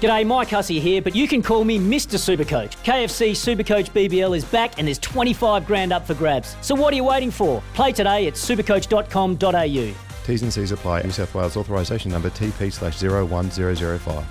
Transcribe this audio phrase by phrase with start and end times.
[0.00, 2.16] G'day, Mike Hussey here, but you can call me Mr.
[2.16, 2.74] Supercoach.
[2.84, 6.56] KFC Supercoach BBL is back and there's 25 grand up for grabs.
[6.62, 7.62] So what are you waiting for?
[7.74, 9.94] Play today at supercoach.com.au.
[10.24, 11.02] T's and C's apply.
[11.02, 14.24] New South Wales authorisation number TP slash 01005.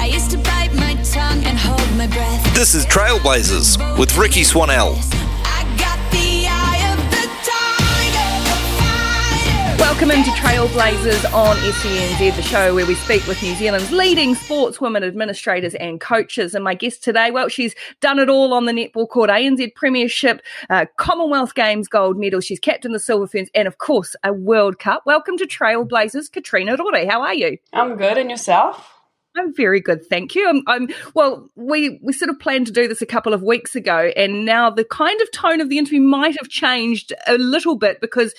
[0.00, 2.54] I used to bite my tongue and hold my breath.
[2.56, 4.96] This is Trailblazers with Rikki Swannell.
[9.78, 15.02] Welcome into Trailblazers on SENZ, the show where we speak with New Zealand's leading sportswomen
[15.02, 16.54] administrators and coaches.
[16.54, 20.42] And my guest today, well, she's done it all on the netball court, ANZ Premiership,
[20.70, 22.40] uh, Commonwealth Games gold medal.
[22.40, 25.02] She's captained the Silver Ferns and, of course, a World Cup.
[25.06, 27.06] Welcome to Trailblazers, Katrina Rore.
[27.08, 27.58] How are you?
[27.72, 28.90] I'm good, and yourself?
[29.36, 30.48] I'm very good, thank you.
[30.48, 31.50] I'm, I'm well.
[31.56, 34.70] We we sort of planned to do this a couple of weeks ago, and now
[34.70, 38.32] the kind of tone of the interview might have changed a little bit because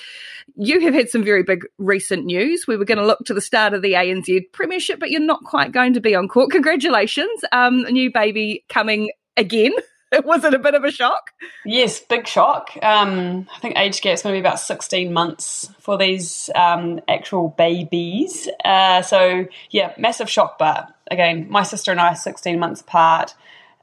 [0.55, 2.65] you have had some very big recent news.
[2.67, 5.43] We were going to look to the start of the ANZ Premiership, but you're not
[5.43, 6.51] quite going to be on court.
[6.51, 9.73] Congratulations, um, a new baby coming again.
[10.23, 11.31] Was it a bit of a shock?
[11.65, 12.69] Yes, big shock.
[12.81, 17.49] Um, I think age gap's going to be about 16 months for these um, actual
[17.49, 18.47] babies.
[18.63, 20.57] Uh, so, yeah, massive shock.
[20.57, 23.33] But again, my sister and I are 16 months apart.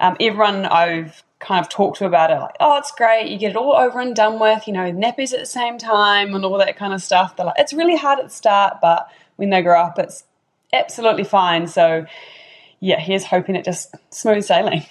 [0.00, 3.28] Um, everyone I've kind of talk to about it, like, oh, it's great.
[3.28, 6.34] You get it all over and done with, you know, nappies at the same time
[6.34, 7.36] and all that kind of stuff.
[7.36, 10.24] They're like, it's really hard at the start, but when they grow up, it's
[10.72, 11.66] absolutely fine.
[11.66, 12.06] So,
[12.80, 14.86] yeah, here's hoping it just smooth sailing.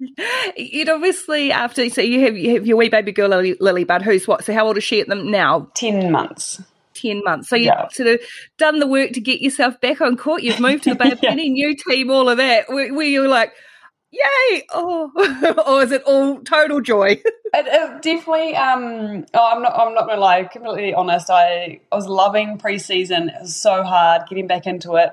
[0.56, 4.00] You'd obviously after so you have you have your wee baby girl Lily, Lily Bud,
[4.00, 4.44] who's what?
[4.44, 5.68] So how old is she at them now?
[5.74, 6.62] 10 months.
[6.94, 7.48] 10 months.
[7.50, 7.88] So you've Yeah.
[7.88, 8.20] sort of
[8.56, 10.42] done the work to get yourself back on court.
[10.42, 11.30] You've moved to the Bay of Yeah.
[11.30, 12.70] Plenty, new team, all of that.
[12.70, 13.52] Where, where you were like,
[14.10, 14.66] yay!
[14.70, 15.10] Oh,
[15.66, 17.20] or is it all total joy?
[17.52, 18.54] It, it definitely.
[18.54, 19.76] Um, oh, I'm not.
[19.76, 20.44] I'm not gonna lie.
[20.44, 21.30] Completely honest.
[21.30, 23.26] I, I was loving preseason.
[23.26, 25.10] It was so hard getting back into it.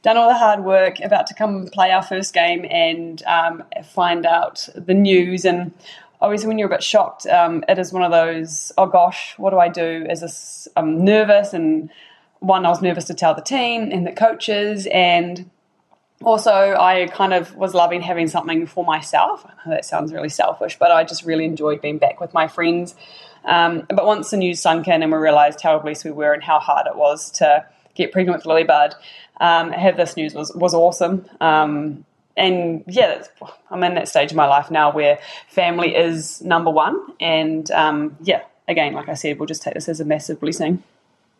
[0.00, 1.00] Done all the hard work.
[1.00, 5.44] About to come play our first game and um, find out the news.
[5.44, 5.74] And
[6.22, 8.72] obviously, when you're a bit shocked, um, it is one of those.
[8.78, 10.06] Oh gosh, what do I do?
[10.08, 10.68] Is this?
[10.76, 11.90] I'm nervous and
[12.38, 12.64] one.
[12.64, 15.50] I was nervous to tell the team and the coaches and
[16.24, 19.46] also i kind of was loving having something for myself.
[19.66, 22.94] That sounds really selfish but i just really enjoyed being back with my friends.
[23.44, 26.42] Um, but once the news sunk in and we realised how blessed we were and
[26.42, 28.94] how hard it was to get pregnant with lilybud
[29.40, 31.26] um, have this news was, was awesome.
[31.40, 32.04] Um,
[32.36, 33.22] and yeah
[33.70, 35.18] i'm in that stage of my life now where
[35.48, 36.98] family is number one.
[37.20, 40.82] And um, yeah again like i said we'll just take this as a massive blessing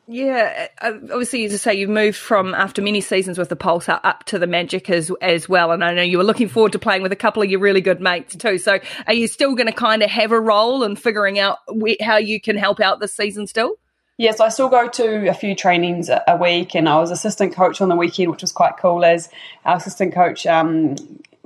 [0.06, 3.88] Yeah, uh, obviously, as I say, you've moved from after many seasons with the Pulse
[3.88, 6.78] up to the Magic as as well, and I know you were looking forward to
[6.78, 8.58] playing with a couple of your really good mates too.
[8.58, 11.96] So, are you still going to kind of have a role in figuring out where,
[12.02, 13.76] how you can help out this season still?
[14.18, 17.80] Yes, I still go to a few trainings a week, and I was assistant coach
[17.80, 19.04] on the weekend, which was quite cool.
[19.04, 19.30] As
[19.64, 20.96] our assistant coach, um,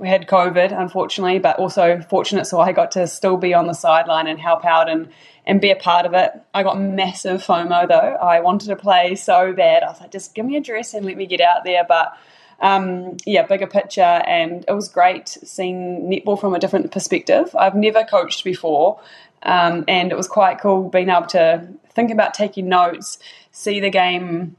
[0.05, 4.27] had COVID, unfortunately, but also fortunate, so I got to still be on the sideline
[4.27, 5.09] and help out and
[5.49, 6.31] and be a part of it.
[6.53, 7.95] I got massive FOMO though.
[7.95, 9.81] I wanted to play so bad.
[9.81, 12.15] I was like, just give me a dress and let me get out there, but.
[12.61, 17.55] Um, yeah, bigger picture, and it was great seeing netball from a different perspective.
[17.57, 18.99] I've never coached before,
[19.43, 23.17] um, and it was quite cool being able to think about taking notes,
[23.53, 24.57] see the game,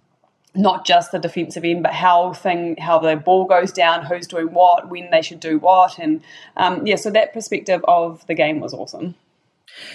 [0.55, 4.47] not just the defensive end, but how thing how the ball goes down, who's doing
[4.55, 6.23] what, when they should do what, and
[6.57, 9.15] um, yeah, so that perspective of the game was awesome.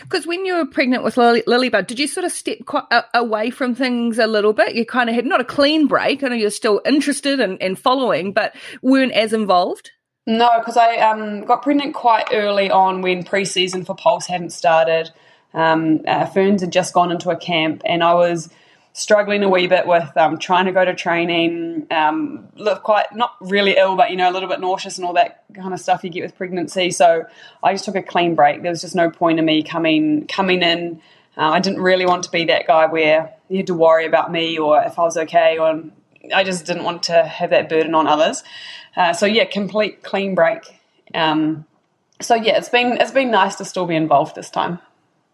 [0.03, 3.03] Because when you were pregnant with Lily, Lilybud, did you sort of step quite a,
[3.13, 4.75] away from things a little bit?
[4.75, 6.23] You kind of had not a clean break.
[6.23, 9.91] I know you're still interested and in, in following, but weren't as involved.
[10.27, 15.11] No, because I um, got pregnant quite early on when preseason for Pulse hadn't started.
[15.53, 18.49] Um, uh, Ferns had just gone into a camp, and I was
[18.95, 21.85] struggling a wee bit with um, trying to go to training.
[21.91, 25.13] Um, look quite not really ill, but you know a little bit nauseous and all
[25.13, 26.91] that kind of stuff you get with pregnancy.
[26.91, 27.25] So
[27.61, 28.61] I just took a clean break.
[28.61, 31.01] There was just no point in me coming coming in.
[31.37, 34.31] Uh, I didn't really want to be that guy where you had to worry about
[34.31, 35.57] me or if I was okay.
[35.59, 35.83] Or
[36.33, 38.43] I just didn't want to have that burden on others.
[38.95, 40.63] Uh, so yeah, complete clean break.
[41.13, 41.65] Um,
[42.21, 44.79] so yeah, it's been it's been nice to still be involved this time.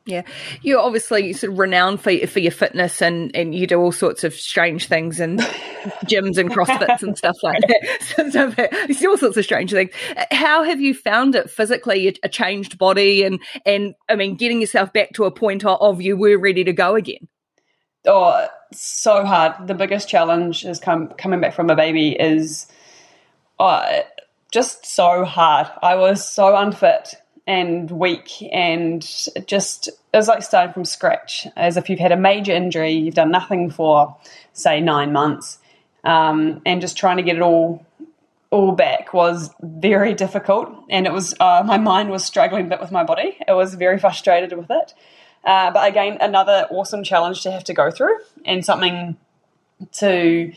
[0.06, 0.24] Yeah,
[0.64, 4.24] you're obviously sort of renowned for for your fitness, and and you do all sorts
[4.24, 5.40] of strange things and
[6.06, 8.32] gyms and CrossFits and stuff like that.
[8.32, 8.54] So,
[8.88, 9.92] you see all sorts of strange things.
[10.32, 12.16] How have you found it physically?
[12.24, 16.02] A, changed body, and and I mean, getting yourself back to a point of, of
[16.02, 17.28] you were ready to go again.
[18.08, 19.68] Oh, so hard.
[19.68, 22.68] The biggest challenge is come, coming back from a baby is
[23.60, 24.02] oh,
[24.52, 25.68] just so hard.
[25.84, 27.14] I was so unfit
[27.48, 29.02] and weak and
[29.48, 31.48] just it was like starting from scratch.
[31.56, 34.16] As if you've had a major injury you've done nothing for
[34.54, 35.58] say nine months.
[36.04, 37.86] Um, and just trying to get it all
[38.50, 40.70] all back was very difficult.
[40.90, 43.38] And it was uh, my mind was struggling a bit with my body.
[43.48, 44.94] It was very frustrated with it.
[45.44, 49.18] Uh, but again another awesome challenge to have to go through and something
[49.94, 50.54] to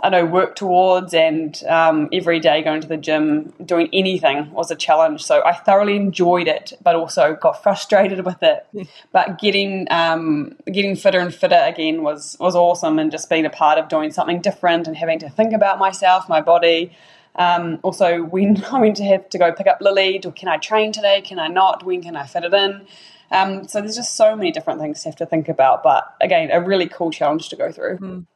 [0.00, 4.70] I know work towards and um, every day going to the gym, doing anything was
[4.70, 5.24] a challenge.
[5.24, 8.66] So I thoroughly enjoyed it, but also got frustrated with it.
[9.12, 13.50] but getting um, getting fitter and fitter again was was awesome, and just being a
[13.50, 16.92] part of doing something different and having to think about myself, my body.
[17.34, 20.58] Um, also, when I went to have to go pick up Lily, do, can I
[20.58, 21.22] train today?
[21.22, 21.84] Can I not?
[21.84, 22.86] When can I fit it in?
[23.30, 25.82] Um, so there's just so many different things to have to think about.
[25.82, 27.98] But again, a really cool challenge to go through.
[27.98, 28.26] Mm.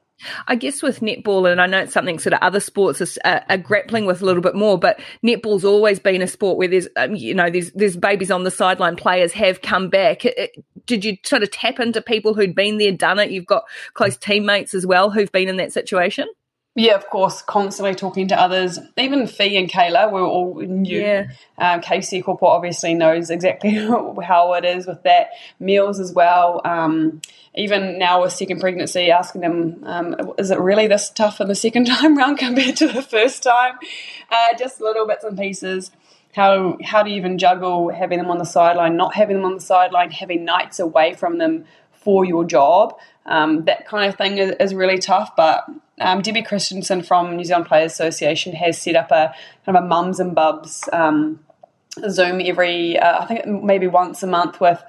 [0.47, 3.59] I guess with netball, and I know it's something sort of other sports are, are,
[3.59, 7.15] grappling with a little bit more, but netball's always been a sport where there's, um,
[7.15, 8.97] you know, there's there's babies on the sideline.
[8.97, 10.25] Players have come back.
[10.25, 13.31] It, it, did you sort of tap into people who'd been there, done it?
[13.31, 13.65] You've got
[13.95, 16.27] close teammates as well who've been in that situation.
[16.75, 18.79] Yeah, of course, constantly talking to others.
[18.97, 21.01] Even Fee and Kayla, we were all new.
[21.01, 21.27] Yeah.
[21.59, 23.75] Um, Casey Kopua obviously knows exactly
[24.25, 25.29] how it is with that.
[25.61, 26.63] Meals as well.
[26.65, 27.21] Um,
[27.55, 31.55] even now with second pregnancy, asking them, um, is it really this tough in the
[31.55, 33.75] second time round compared to the first time?
[34.31, 35.91] Uh, just little bits and pieces.
[36.35, 39.55] How how do you even juggle having them on the sideline, not having them on
[39.57, 41.67] the sideline, having nights away from them
[42.03, 42.99] for your job?
[43.27, 45.65] Um, that kind of thing is, is really tough, but
[46.01, 49.35] um, Debbie Christensen from New Zealand Players Association has set up a
[49.65, 51.39] kind of a mums and bubs um,
[52.09, 54.83] Zoom every, uh, I think maybe once a month with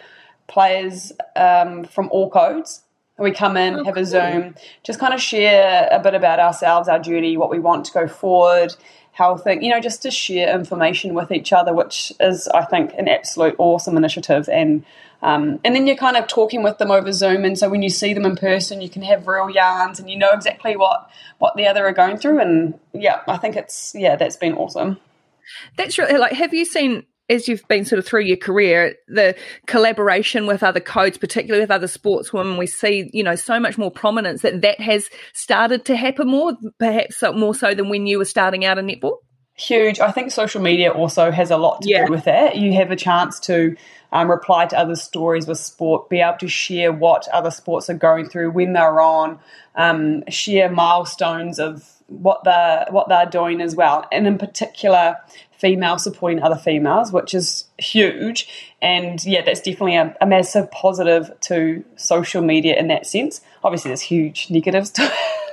[0.47, 2.81] players um, from all codes.
[3.19, 6.89] We come in, oh, have a Zoom, just kind of share a bit about ourselves,
[6.89, 8.75] our journey, what we want to go forward,
[9.11, 12.91] how things, you know, just to share information with each other, which is, I think,
[12.97, 14.49] an absolute awesome initiative.
[14.49, 14.83] And
[15.23, 17.89] um, and then you're kind of talking with them over Zoom, and so when you
[17.89, 21.09] see them in person, you can have real yarns, and you know exactly what
[21.39, 22.39] what the other are going through.
[22.39, 24.99] And yeah, I think it's yeah, that's been awesome.
[25.77, 26.33] That's really like.
[26.33, 29.35] Have you seen as you've been sort of through your career, the
[29.65, 33.89] collaboration with other codes, particularly with other sportswomen, we see, you know, so much more
[33.89, 38.25] prominence that that has started to happen more, perhaps more so than when you were
[38.25, 39.17] starting out in netball?
[39.55, 39.99] Huge.
[39.99, 42.05] I think social media also has a lot to Yeah.
[42.05, 42.55] do with that.
[42.55, 43.75] You have a chance to
[44.11, 47.95] um, reply to other stories with sport, be able to share what other sports are
[47.95, 49.39] going through when they're on,
[49.75, 55.17] um, share milestones of what they're what they're doing as well, and in particular,
[55.63, 58.49] female supporting other females, which is huge.
[58.81, 63.39] And yeah, that's definitely a, a massive positive to social media in that sense.
[63.63, 65.03] Obviously, there's huge negatives to,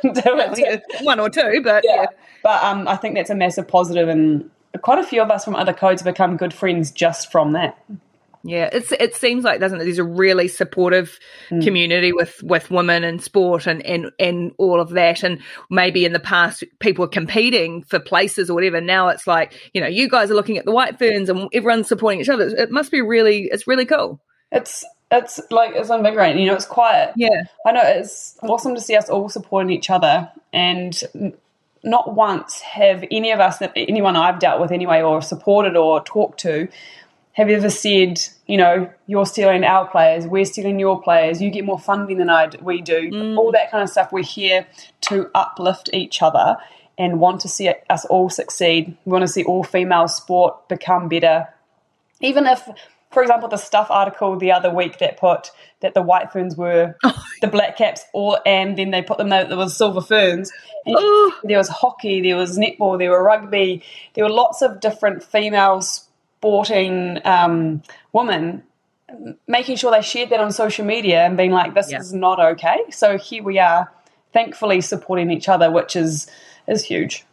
[0.02, 0.82] to it.
[0.98, 1.04] too.
[1.04, 2.06] One or two, but yeah.
[2.42, 4.50] But um, I think that's a massive positive, and
[4.82, 7.78] quite a few of us from other codes become good friends just from that.
[8.42, 9.84] Yeah, it's it seems like doesn't it?
[9.84, 11.18] There's a really supportive
[11.50, 11.62] Mm.
[11.64, 15.22] community with with women in sport and and and all of that.
[15.22, 18.80] And maybe in the past people were competing for places or whatever.
[18.80, 21.88] Now it's like you know you guys are looking at the White Ferns and everyone's
[21.88, 22.46] supporting each other.
[22.48, 24.20] It must be really it's really cool.
[24.50, 26.40] It's it's like it's invigorating.
[26.40, 27.12] You know, it's quiet.
[27.16, 31.34] Yeah, I know it's awesome to see us all supporting each other, and
[31.82, 36.02] not once have any of us, that anyone I've dealt with anyway, or supported or
[36.04, 36.68] talked to,
[37.32, 41.50] have you ever said, you know, you're stealing our players, we're stealing your players, you
[41.50, 43.38] get more funding than I d- we do, mm.
[43.38, 44.12] all that kind of stuff.
[44.12, 44.66] We're here
[45.02, 46.56] to uplift each other
[46.98, 48.96] and want to see us all succeed.
[49.04, 51.48] We want to see all female sport become better.
[52.20, 52.68] Even if,
[53.10, 56.96] for example, the stuff article the other week that put that the white ferns were
[57.04, 57.24] oh.
[57.40, 60.52] the black caps, or and then they put them that there was silver ferns.
[60.84, 61.32] And Oh.
[61.44, 63.82] there was hockey, there was netball, there were rugby,
[64.14, 65.80] there were lots of different female
[66.40, 67.82] sporting um,
[68.12, 68.62] women
[69.46, 71.98] making sure they shared that on social media and being like, this Yeah.
[71.98, 72.78] is not okay.
[72.90, 73.90] So here we are,
[74.32, 76.28] thankfully supporting each other, which is
[76.66, 77.24] is huge.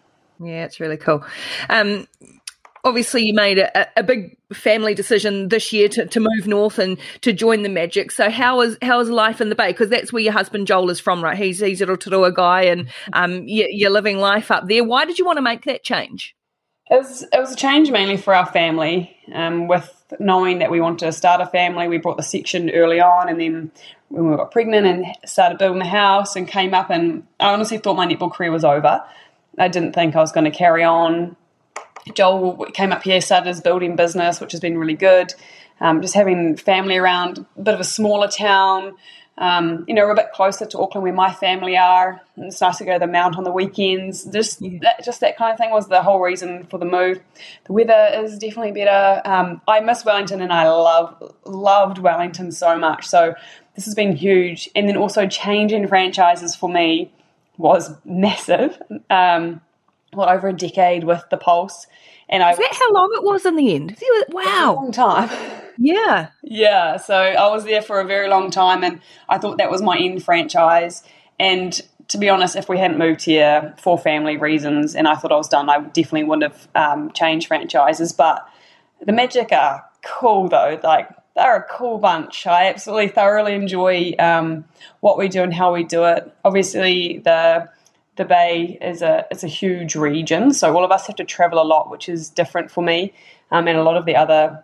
[0.44, 1.24] yeah, it's really cool.
[1.70, 2.08] Um,
[2.84, 6.98] obviously you made a, a big family decision this year to, to move north and
[7.22, 8.12] to join the Magic.
[8.12, 9.68] So how is how is life in the Bay?
[9.72, 11.38] Because that's where your husband Joel is from, right?
[11.38, 14.84] He's he's a Rotorua guy, and um, you, you're living life up there.
[14.84, 16.36] Why did you want to make that change?
[16.90, 19.18] It was it was a change mainly for our family.
[19.34, 23.02] Um, with knowing that we wanted to start a family, we brought the section early
[23.02, 23.72] on, and then
[24.10, 27.78] when we got pregnant and started building the house and came up, and I honestly
[27.78, 29.04] thought my netball career was over.
[29.58, 31.36] I didn't think I was going to carry on.
[32.14, 35.34] Joel came up here, started his building business, which has been really good.
[35.82, 38.96] Um, just having family around, a bit of a smaller town.
[39.38, 42.22] Um, you know, we're a bit closer to Auckland where my family are.
[42.36, 44.26] And it's nice to go to the mount on the weekends.
[44.26, 47.20] Just that, just that kind of thing was the whole reason for the move.
[47.66, 49.22] The weather is definitely better.
[49.26, 53.06] Um, I miss Wellington and I love loved Wellington so much.
[53.08, 53.36] So
[53.76, 54.70] this has been huge.
[54.76, 57.12] And then also changing franchises for me
[57.58, 58.82] was massive.
[59.10, 59.62] Um,
[60.14, 61.88] well, over a decade with the Pulse,
[62.30, 63.98] and I Is that how long it was in the end?
[64.30, 64.76] Wow.
[64.76, 65.30] long time.
[65.80, 66.30] Yeah.
[66.42, 69.00] Yeah, so I was there for a very long time, and
[69.30, 71.04] I thought that was my end franchise.
[71.40, 75.32] And to be honest, if we hadn't moved here for family reasons, and I thought
[75.32, 78.12] I was done, I definitely wouldn't have um, changed franchises.
[78.12, 78.48] But
[79.06, 80.80] the Magic are cool, though.
[80.84, 82.48] Like they're a cool bunch.
[82.48, 84.66] I absolutely thoroughly enjoy um,
[85.02, 86.34] what we do and how we do it.
[86.44, 87.70] Obviously, the
[88.18, 91.62] the Bay is a it's a huge region, so all of us have to travel
[91.62, 93.14] a lot, which is different for me
[93.52, 94.64] um, and a lot of the other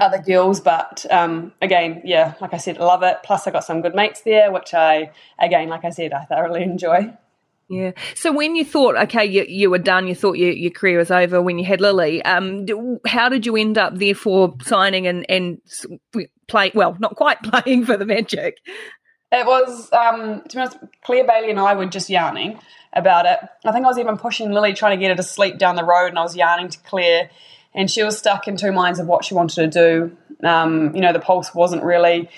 [0.00, 0.60] other girls.
[0.60, 3.18] But um, again, yeah, like I said, love it.
[3.24, 6.62] Plus, I got some good mates there, which I again, like I said, I thoroughly
[6.72, 7.12] enjoy.
[7.68, 7.92] Yeah.
[8.14, 11.10] So when you thought, okay, you, you were done, you thought your, your career was
[11.10, 12.66] over when you had Lily, um,
[13.06, 15.58] how did you end up therefore signing and, and
[16.48, 18.58] play, well, not quite playing for the Magic?
[19.32, 22.60] It was, um, to be honest, Claire Bailey and I were just yarning
[22.92, 23.38] about it.
[23.64, 25.84] I think I was even pushing Lily, trying to get her to sleep down the
[25.84, 27.30] road, and I was yarning to Claire,
[27.74, 30.46] and she was stuck in two minds of what she wanted to do.
[30.46, 32.28] Um, you know, the pulse wasn't really.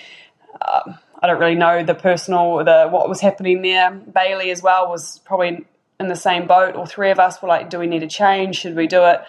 [0.63, 3.91] Uh, I don't really know the personal, the what was happening there.
[3.91, 5.65] Bailey as well was probably
[5.99, 6.77] in the same boat.
[6.77, 8.57] All three of us were like, "Do we need a change?
[8.57, 9.21] Should we do it?"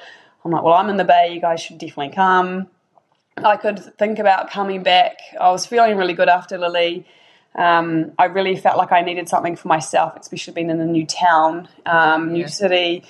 [0.43, 1.31] I'm like, "Well, I'm in the bay.
[1.33, 2.67] You guys should definitely come."
[3.37, 5.17] I could think about coming back.
[5.39, 7.07] I was feeling really good after Lily.
[7.57, 11.05] Um, I really felt like I needed something for myself, especially being in a new
[11.05, 13.03] town, um, new city,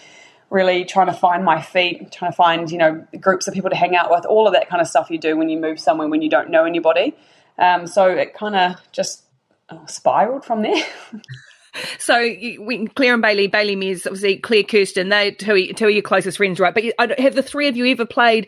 [0.50, 3.76] really trying to find my feet, trying to find, you know, groups of people to
[3.76, 6.08] hang out with, all of that kind of stuff you do when you move somewhere
[6.08, 7.16] when you don't know anybody.
[7.58, 9.24] Um, so it kind of just
[9.70, 10.84] uh, spiraled from there.
[12.00, 16.02] So you, Claire and Bailey, Bailey Mears, obviously Claire Kersten, they two, two of your
[16.02, 16.74] closest friends, right?
[16.74, 18.48] But you, have the three of you ever played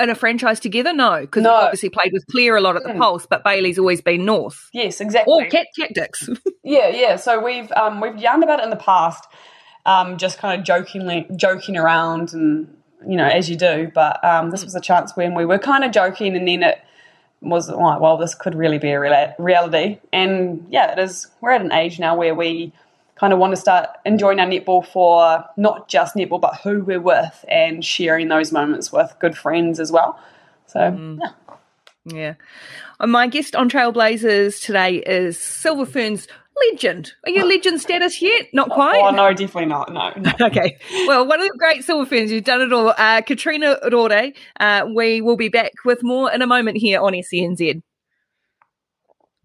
[0.00, 0.92] in a franchise together?
[0.92, 1.52] No, because No.
[1.52, 4.68] obviously played with Claire a lot at the Pulse, but Bailey's always been North.
[4.72, 5.32] yes, exactly.
[5.32, 6.28] Or Cat Tactics.
[6.66, 7.16] Yeah, yeah.
[7.16, 9.22] So we've um, we've yarned about it in the past,
[9.84, 12.74] um, just kind of jokingly joking around, and
[13.06, 13.90] you know, as you do.
[13.94, 16.78] But um, this was a chance when we were kind of joking, and then it
[17.42, 19.98] was like, well, this could really be a reality.
[20.10, 21.26] And yeah, it is.
[21.42, 22.72] We're at an age now where we
[23.16, 27.00] kind of want to start enjoying our netball for not just netball, but who we're
[27.00, 30.18] with, and sharing those moments with good friends as well.
[30.66, 31.28] So yeah.
[32.06, 32.34] Yeah.
[33.00, 36.28] Uh, My guest on Trailblazers today is Silver Ferns
[36.72, 37.12] legend.
[37.24, 38.46] Are you legend status yet?
[38.52, 39.00] Not quite.
[39.02, 39.92] Oh no, definitely not.
[39.92, 40.32] No, no.
[40.46, 40.78] Okay.
[41.06, 42.94] Well, one of the great Silver Ferns, you've done it all.
[42.96, 44.32] Uh, Katrina Rore.
[44.60, 47.82] Uh, we will be back with more in a moment here on SENZ.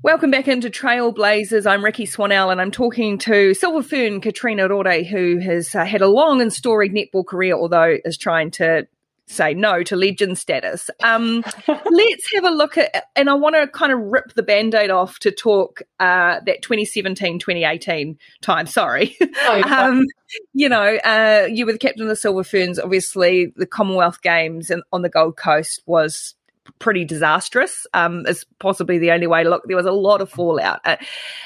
[0.02, 1.70] Welcome back into Trailblazers.
[1.70, 6.00] I'm Rikki Swannell and I'm talking to Silver Fern Katrina Rore, who has uh, had
[6.00, 8.88] a long and storied netball career, although is trying to
[9.28, 10.90] say no to legend status.
[11.04, 14.74] Um, let's have a look at, and I want to kind of rip the band
[14.74, 18.68] aid off to talk uh, that 2017 2018 time.
[18.68, 19.18] Sorry.
[19.22, 20.06] Oh, um,
[20.54, 22.80] you know, uh, you were the captain of the Silver Ferns.
[22.80, 26.36] Obviously, the Commonwealth Games and on the Gold Coast was
[26.78, 27.88] pretty disastrous.
[27.94, 29.64] Um, is possibly the only way to look.
[29.66, 30.82] There was a lot of fallout.
[30.86, 30.98] Uh,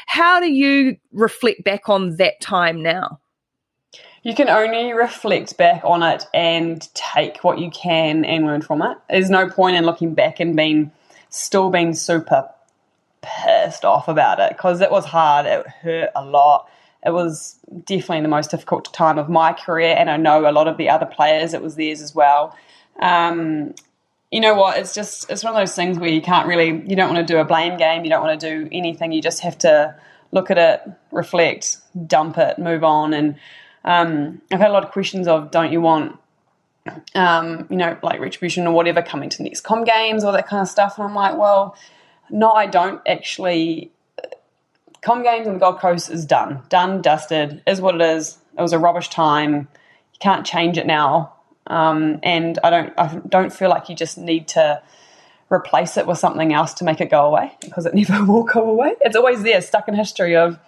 [0.06, 3.20] how do you reflect back on that time now?
[4.24, 8.82] you can only reflect back on it and take what you can and learn from
[8.82, 8.98] it.
[9.10, 10.92] There's no point in looking back and being
[11.30, 12.50] still being super
[13.22, 15.46] pissed off about it because it was hard.
[15.46, 16.70] It hurt a lot.
[17.06, 20.70] It was definitely the most difficult time of my career, and I know a lot
[20.70, 21.54] of the other players.
[21.54, 22.58] It was theirs as well.
[23.02, 23.76] Um,
[24.34, 24.80] you know what?
[24.80, 27.34] It's just it's one of those things where you can't really you don't want to
[27.34, 28.04] do a blame game.
[28.04, 29.12] You don't want to do anything.
[29.12, 29.96] You just have to
[30.32, 33.14] look at it, reflect, dump it, move on.
[33.14, 33.36] And
[33.86, 36.18] um, I've had a lot of questions of don't you want
[37.14, 40.64] um, you know, like retribution or whatever coming to next com games, all that kind
[40.64, 40.98] of stuff.
[40.98, 41.78] And I'm like, well,
[42.32, 43.92] no, I don't actually.
[45.04, 48.40] Com games on the Gold Coast is done, done, dusted, is what it is.
[48.58, 49.54] It was a rubbish time.
[49.54, 51.33] You can't change it now,
[51.68, 52.94] um, and I don't.
[52.98, 54.82] I don't feel like you just need to
[55.54, 58.70] replace it with something else to make it go away because it never will go
[58.70, 58.96] away.
[59.02, 60.60] It's always there, stuck in history of,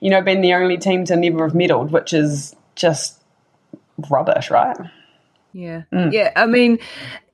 [0.00, 3.22] you know, being the only team to never have medalled, which is just
[4.10, 4.76] rubbish, right?
[5.52, 5.82] Yeah,
[6.12, 6.32] yeah.
[6.34, 6.78] I mean,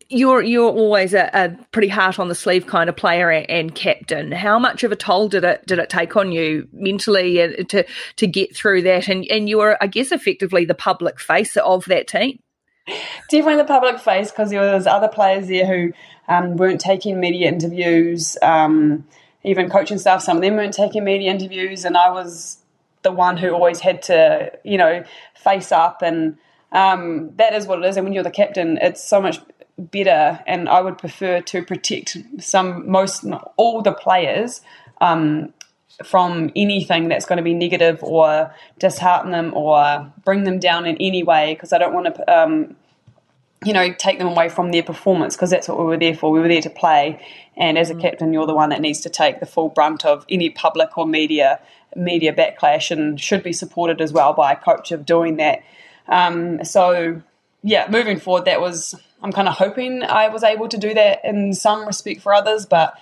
[0.08, 3.74] you're you're always a, a pretty heart on the sleeve kind of player and, and
[3.74, 4.32] captain.
[4.32, 7.84] How much of a toll did it did it take on you mentally to
[8.16, 9.08] to get through that?
[9.08, 12.40] And and you were, I guess, effectively the public face of that team.
[13.30, 15.92] Definitely the public face because there was other players there who
[16.28, 18.36] um, weren't taking media interviews.
[18.42, 19.06] Um,
[19.44, 22.58] even coaching staff, some of them weren't taking media interviews, and I was
[23.02, 25.04] the one who always had to, you know,
[25.34, 26.36] face up, and
[26.72, 27.96] um, that is what it is.
[27.96, 29.40] And when you're the captain, it's so much
[29.78, 30.40] better.
[30.46, 33.24] And I would prefer to protect some, most,
[33.56, 34.60] all the players
[35.00, 35.54] um,
[36.04, 40.96] from anything that's going to be negative or dishearten them or bring them down in
[40.98, 42.76] any way because I don't want to, um,
[43.64, 46.30] you know, take them away from their performance because that's what we were there for.
[46.30, 47.20] We were there to play,
[47.56, 50.24] and as a captain, you're the one that needs to take the full brunt of
[50.30, 51.60] any public or media
[51.96, 55.62] media backlash and should be supported as well by a coach of doing that.
[56.06, 57.22] Um, so,
[57.62, 61.24] yeah, moving forward, that was I'm kind of hoping I was able to do that
[61.24, 62.94] in some respect for others, but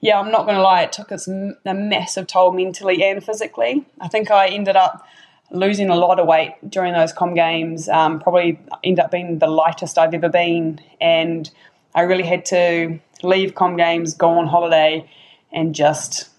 [0.00, 3.84] yeah, I'm not going to lie, it took us a massive toll mentally and physically.
[4.00, 5.06] I think I ended up
[5.50, 7.88] losing a lot of weight during those com games.
[7.88, 11.50] Um, probably ended up being the lightest I've ever been, and
[11.94, 15.10] I really had to leave com games, go on holiday,
[15.52, 16.30] and just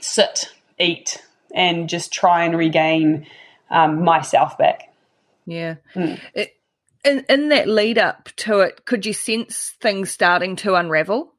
[0.00, 1.22] sit, eat,
[1.54, 3.26] and just try and regain
[3.70, 4.92] um, myself back.
[5.46, 5.76] Yeah.
[5.94, 6.56] It,
[7.04, 11.31] in in that lead up to it, could you sense things starting to unravel?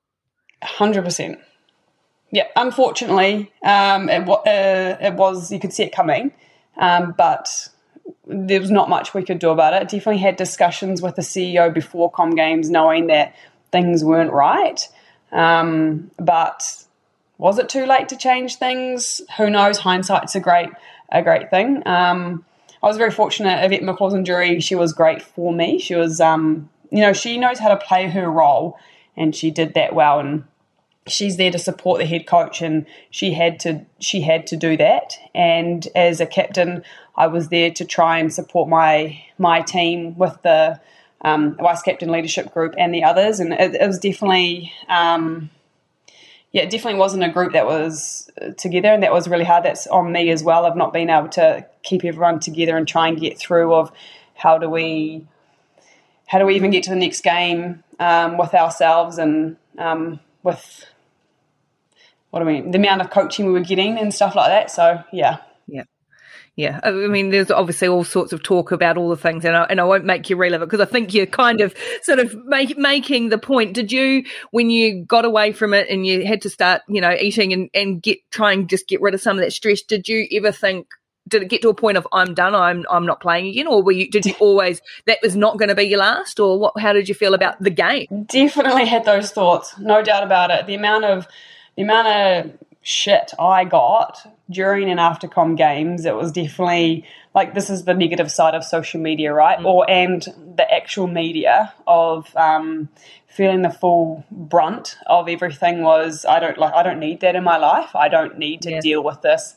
[0.63, 1.39] Hundred percent.
[2.31, 6.31] Yeah, unfortunately, um, it, uh, it was you could see it coming,
[6.77, 7.69] um, but
[8.25, 9.89] there was not much we could do about it.
[9.89, 13.35] Definitely had discussions with the CEO before Com Games, knowing that
[13.71, 14.87] things weren't right.
[15.31, 16.85] Um, but
[17.37, 19.21] was it too late to change things?
[19.37, 19.79] Who knows?
[19.79, 20.69] Hindsight's a great
[21.11, 21.83] a great thing.
[21.85, 22.45] Um,
[22.81, 23.63] I was very fortunate.
[23.63, 25.79] Yvette McCausland Durie, she was great for me.
[25.79, 28.77] She was, um, you know, she knows how to play her role,
[29.15, 30.19] and she did that well.
[30.19, 30.43] And
[31.07, 34.77] she's there to support the head coach, and she had to she had to do
[34.77, 35.17] that.
[35.35, 36.83] And as a captain,
[37.15, 40.79] I was there to try and support my my team with the
[41.21, 43.39] um, vice captain leadership group and the others.
[43.39, 44.71] And it, it was definitely.
[44.87, 45.49] Um,
[46.51, 49.63] yeah, it definitely wasn't a group that was uh, together, and that was really hard.
[49.63, 50.67] That's on me as well.
[50.67, 53.91] I've not been able to keep everyone together and try and get through of
[54.35, 55.25] how do we,
[56.27, 60.85] how do we even get to the next game um, with ourselves and um, with
[62.33, 64.71] what do we the amount of coaching we were getting and stuff like that.
[64.71, 65.83] So yeah, Yeah.
[66.55, 69.63] Yeah, I mean, there's obviously all sorts of talk about all the things, and I,
[69.63, 72.35] and I won't make you relive it because I think you're kind of sort of
[72.45, 73.73] make, making the point.
[73.73, 77.11] Did you, when you got away from it and you had to start, you know,
[77.11, 79.81] eating and, and get try and just get rid of some of that stress?
[79.81, 80.87] Did you ever think?
[81.27, 83.81] Did it get to a point of I'm done, I'm I'm not playing again, or
[83.81, 84.09] were you?
[84.11, 86.79] Did you always that was not going to be your last, or what?
[86.79, 88.27] How did you feel about the game?
[88.27, 90.67] definitely had those thoughts, no doubt about it.
[90.67, 91.27] The amount of
[91.75, 97.53] the amount of shit I got during and after com games, it was definitely like
[97.53, 99.63] this is the negative side of social media, right?
[99.63, 100.21] Or and
[100.55, 102.89] the actual media of um,
[103.27, 107.43] feeling the full brunt of everything was I don't like I don't need that in
[107.43, 107.95] my life.
[107.95, 108.81] I don't need to Yeah.
[108.81, 109.55] deal with this.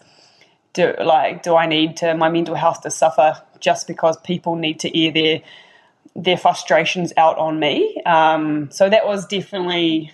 [0.73, 4.81] Do like do I need to my mental health to suffer just because people need
[4.81, 5.41] to air their
[6.15, 8.01] their frustrations out on me?
[8.07, 10.13] Um, so that was definitely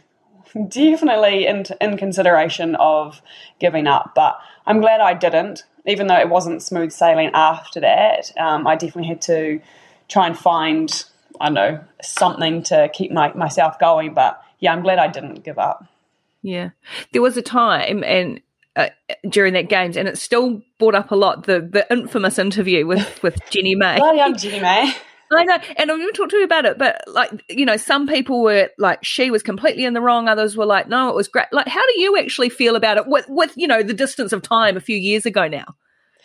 [0.68, 3.22] definitely in, in consideration of
[3.58, 4.12] giving up.
[4.14, 8.32] But I'm glad I didn't, even though it wasn't smooth sailing after that.
[8.38, 9.60] Um, I definitely had to
[10.08, 11.04] try and find,
[11.40, 14.14] I don't know, something to keep my, myself going.
[14.14, 15.86] But yeah, I'm glad I didn't give up.
[16.42, 16.70] Yeah,
[17.12, 18.40] there was a time and.
[18.74, 18.88] Uh,
[19.28, 23.22] during that games, and it still brought up a lot the the infamous interview with
[23.22, 23.98] with Jenny May.
[23.98, 24.94] Bloody Jenny May.
[25.34, 26.78] I know, and I'm going to talk to you about it.
[26.78, 30.28] But like, you know, some people were like, she was completely in the wrong.
[30.28, 31.46] Others were like, no, it was great.
[31.52, 34.42] Like, how do you actually feel about it with, with you know, the distance of
[34.42, 35.74] time a few years ago now?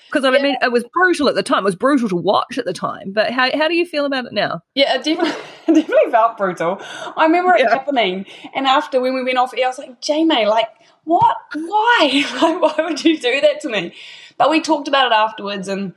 [0.07, 1.59] Because I mean, it was brutal at the time.
[1.59, 3.11] It was brutal to watch at the time.
[3.11, 4.61] But how how do you feel about it now?
[4.73, 5.31] Yeah, it definitely,
[5.67, 6.77] it definitely felt brutal.
[7.17, 10.45] I remember it happening, and after when we went off air, I was like, Jamie,
[10.45, 10.69] like,
[11.03, 11.35] what?
[11.53, 12.23] Why?
[12.39, 13.93] Why would you do that to me?
[14.37, 15.93] But we talked about it afterwards, and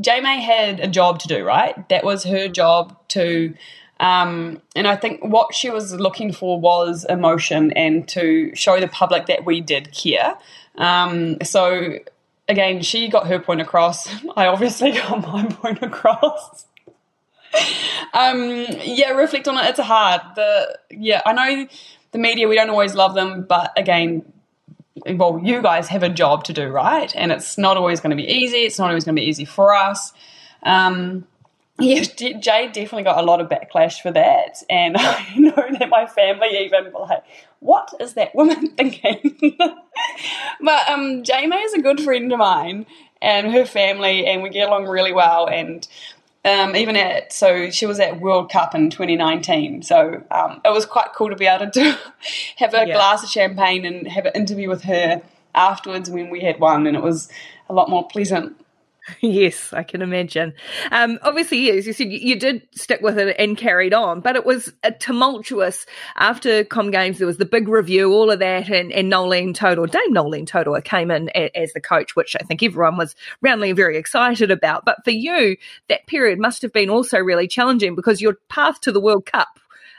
[0.00, 1.88] Jamie had a job to do, right?
[1.88, 3.54] That was her job to,
[4.00, 8.88] um, and I think what she was looking for was emotion and to show the
[8.88, 10.34] public that we did care.
[10.76, 11.98] Um, so
[12.48, 14.08] again, she got her point across.
[14.36, 16.66] I obviously got my point across.
[18.14, 19.68] um, yeah, reflect on it.
[19.70, 20.20] It's hard.
[20.34, 21.66] The yeah, I know
[22.12, 22.48] the media.
[22.48, 24.30] We don't always love them, but again,
[25.04, 27.14] well, you guys have a job to do, right?
[27.14, 28.58] And it's not always going to be easy.
[28.58, 30.12] It's not always going to be easy for us.
[30.62, 31.26] Um,
[31.78, 32.02] yeah,
[32.40, 36.48] Jade definitely got a lot of backlash for that, and I know that my family
[36.64, 37.24] even were like,
[37.60, 39.56] "What is that woman thinking?"
[40.60, 42.86] but um, Jamie is a good friend of mine,
[43.20, 45.46] and her family, and we get along really well.
[45.46, 45.86] And
[46.46, 50.86] um, even at so she was at World Cup in 2019, so um, it was
[50.86, 51.94] quite cool to be able to do,
[52.56, 52.94] have a Yeah.
[52.94, 55.20] glass of champagne and have an interview with her
[55.54, 57.28] afterwards when we had one, and it was
[57.68, 58.56] a lot more pleasant.
[59.20, 60.52] Yes, I can imagine.
[60.90, 64.44] Um, obviously, yes, you said you, did stick with it and carried on, but it
[64.44, 67.18] was a tumultuous after Com Games.
[67.18, 70.82] There was the big review, all of that, and, and Noeline Taurua, Dame Noeline Taurua
[70.82, 74.84] came in a, as the coach, which I think everyone was roundly very excited about.
[74.84, 75.56] But for you,
[75.88, 79.48] that period must have been also really challenging because your path to the World Cup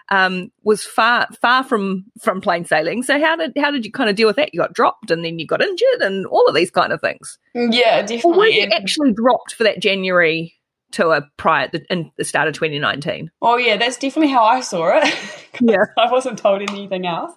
[0.09, 3.03] um, was far far from from plain sailing.
[3.03, 4.53] So how did how did you kind of deal with that?
[4.53, 7.37] You got dropped, and then you got injured, and all of these kind of things.
[7.53, 8.61] Yeah, Or were definitely.
[8.61, 10.53] you actually dropped for that January
[10.91, 13.29] tour prior at the, in the start of 2019?
[13.41, 15.13] Oh yeah, that's definitely how I saw it.
[15.59, 15.85] Yeah.
[15.97, 17.33] I wasn't told anything else.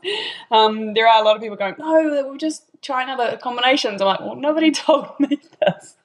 [0.51, 4.07] Um, there are a lot of people going, "No, we're just trying other combinations." I'm
[4.09, 5.97] like, "Well, nobody told me this."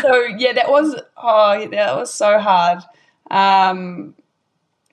[0.00, 2.84] so yeah, that was oh, yeah, that was so hard.
[3.32, 4.14] Um,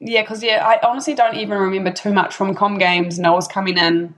[0.01, 3.17] yeah, because yeah, I honestly don't even remember too much from Com Games.
[3.17, 4.15] And I was coming in,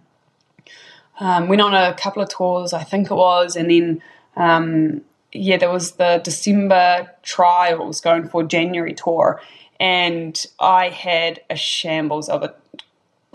[1.19, 4.01] um, went on a couple of tours, I think it was, and then
[4.37, 5.01] um,
[5.33, 9.41] yeah, there was the December trials going for January tour,
[9.79, 12.55] and I had a shambles of it.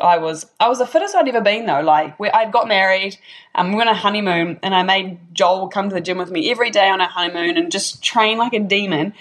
[0.01, 1.83] I was I was the fittest I'd ever been though.
[1.83, 3.19] Like we, I'd got married,
[3.55, 6.31] um, we went on a honeymoon, and I made Joel come to the gym with
[6.31, 9.13] me every day on our honeymoon and just train like a demon.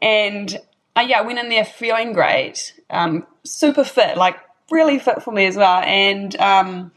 [0.00, 0.60] And
[0.96, 4.36] uh, yeah, I went in there feeling great, um, super fit, like
[4.70, 6.92] really fit for me as well, and um,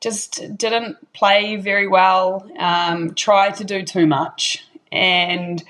[0.00, 2.48] just didn't play very well.
[2.58, 5.62] Um, tried to do too much, and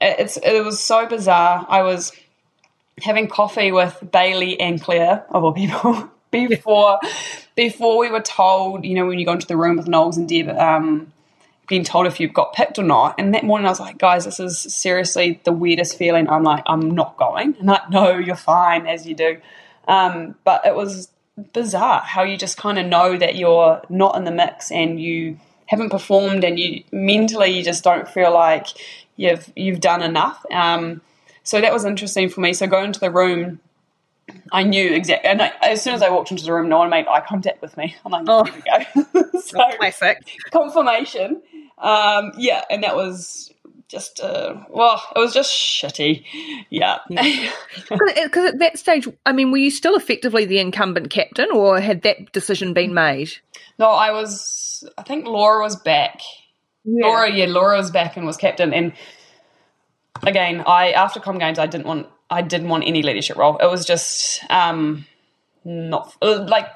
[0.00, 1.66] it- it was so bizarre.
[1.68, 2.12] I was
[3.02, 6.98] having coffee with Bailey and Claire of all people before
[7.54, 10.28] before we were told, you know, when you go into the room with Knowles and
[10.28, 11.12] Deb, um,
[11.68, 13.14] being told if you've got picked or not.
[13.18, 16.28] And that morning I was like, guys, this is seriously the weirdest feeling.
[16.28, 17.56] I'm like, I'm not going.
[17.58, 19.38] And like, no, you're fine as you do.
[19.88, 21.08] Um, but it was
[21.52, 25.38] bizarre how you just kind of know that you're not in the mix and you
[25.66, 28.68] haven't performed and you mentally you just don't feel like
[29.16, 30.44] you've you've done enough.
[30.50, 31.00] Um,
[31.42, 32.52] so that was interesting for me.
[32.52, 33.60] So going into the room,
[34.50, 35.28] I knew exactly.
[35.30, 37.60] And I, as soon as I walked into the room, no one made eye contact
[37.62, 37.94] with me.
[38.04, 38.44] I'm like, Oh.
[38.44, 38.54] here
[38.94, 39.40] we go.
[39.40, 40.18] so Classic.
[40.50, 41.42] confirmation.
[41.78, 43.52] Um, yeah, and that was
[43.88, 46.24] just uh, well, it was just shitty.
[46.70, 46.98] Yeah.
[47.08, 52.02] Because at that stage, I mean, were you still effectively the incumbent captain, or had
[52.02, 53.32] that decision been made?
[53.78, 54.84] no, I was.
[54.96, 56.20] I think Laura was back.
[56.84, 58.72] Laura, yeah, Laura was back and was captain.
[58.72, 58.92] And
[60.22, 62.06] again, I after Com Games, I didn't want.
[62.30, 63.56] I didn't want any leadership role.
[63.58, 65.06] It was just um,
[65.64, 66.66] not uh, like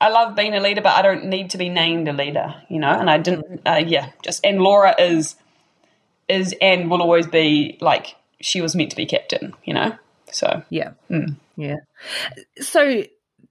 [0.00, 2.78] I love being a leader, but I don't need to be named a leader, you
[2.78, 2.90] know.
[2.90, 3.62] And I didn't.
[3.66, 5.36] Uh, yeah, just and Laura is
[6.28, 9.96] is and will always be like she was meant to be captain, you know.
[10.30, 10.92] So Yeah,
[11.56, 11.76] yeah.
[12.60, 13.02] So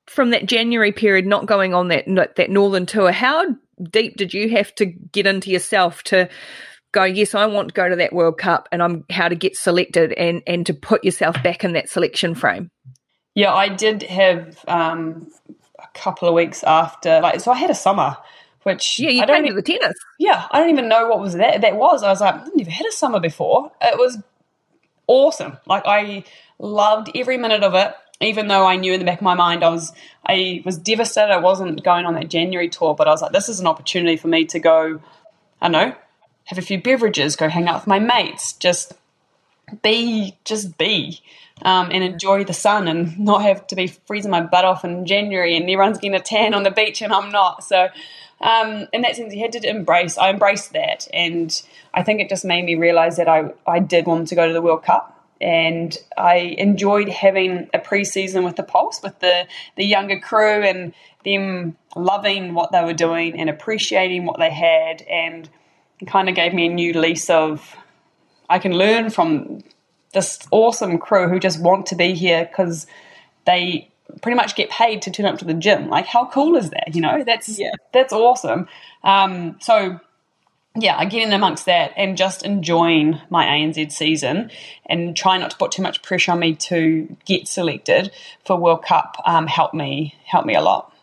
[0.05, 2.05] from that January period, not going on that
[2.35, 3.55] that northern tour, how
[3.91, 6.29] deep did you have to get into yourself to
[6.93, 7.03] go?
[7.03, 10.13] Yes, I want to go to that World Cup, and I'm how to get selected,
[10.13, 12.69] and and to put yourself back in that selection frame.
[13.35, 15.27] Yeah, I did have um,
[15.97, 18.17] couple of weeks after, like, so I had a summer,
[18.63, 19.43] which Yeah, you I don't.
[19.43, 19.95] came e- the tennis.
[20.19, 21.61] yeah, I don't even know what was that.
[21.61, 22.03] That was.
[22.03, 23.71] I was like, I've never had a summer before.
[23.81, 24.17] It was
[25.07, 25.57] awesome.
[25.65, 26.23] Like, I
[26.59, 27.93] loved every minute of it.
[28.19, 29.93] Even though I knew in the back of my mind I was,
[30.27, 31.31] I was devastated.
[31.31, 34.17] I wasn't going on that January tour, but I was like, this is an opportunity
[34.17, 34.99] for me to go.
[35.61, 35.95] I don't know,
[36.45, 38.93] have a few beverages, go hang out with my mates, just
[39.81, 41.19] be just be
[41.61, 45.05] um, and enjoy the sun and not have to be freezing my butt off in
[45.05, 47.63] January and everyone's getting a tan on the beach and I'm not.
[47.63, 47.89] So
[48.39, 50.17] um, in that sense, you had to embrace.
[50.17, 51.61] I embraced that, and
[51.93, 54.53] I think it just made me realize that I I did want to go to
[54.53, 55.13] the World Cup.
[55.39, 60.95] And I enjoyed having a pre-season with the Pulse, with the, the younger crew, and
[61.23, 65.47] them loving what they were doing and appreciating what they had, and
[65.99, 67.75] it kind of gave me a new lease of
[68.49, 69.63] I can learn from
[70.13, 72.87] this awesome crew who just want to be here because
[73.45, 73.89] they
[74.21, 75.89] pretty much get paid to turn up to the gym.
[75.89, 76.95] Like, how cool is that?
[76.95, 77.59] You know, that's
[77.93, 78.67] that's awesome.
[79.03, 79.99] Um, so
[80.79, 84.51] yeah, I get in amongst that and just enjoying my ANZ season
[84.85, 88.11] and try not to put too much pressure on me to get selected
[88.45, 90.93] for World Cup um, helped me help me a lot.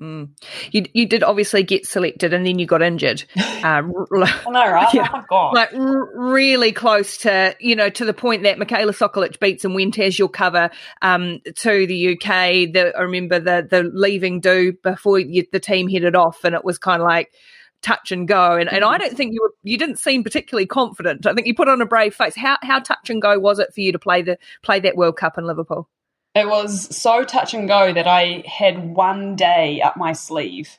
[0.00, 3.24] You you did obviously get selected, and then you got injured.
[3.60, 4.88] Uh, I know, right?
[4.94, 5.08] Yeah.
[5.12, 5.54] Oh god.
[5.54, 9.98] like r- really close to you know to the point that Michaela Sokolich-Beatson and went
[9.98, 10.70] as your cover
[11.02, 12.72] um, to the UK.
[12.72, 16.64] The, I remember the the leaving do before you, the team headed off, and it
[16.64, 17.34] was kind of like
[17.82, 18.56] touch and go.
[18.56, 21.26] And and I don't think you were you didn't seem particularly confident.
[21.26, 22.34] I think you put on a brave face.
[22.34, 25.16] How how touch and go was it for you to play the play that World
[25.16, 25.88] Cup in Liverpool?
[26.34, 30.78] It was so touch and go that I had one day up my sleeve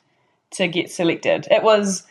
[0.52, 1.46] to get selected.
[1.50, 2.04] It was,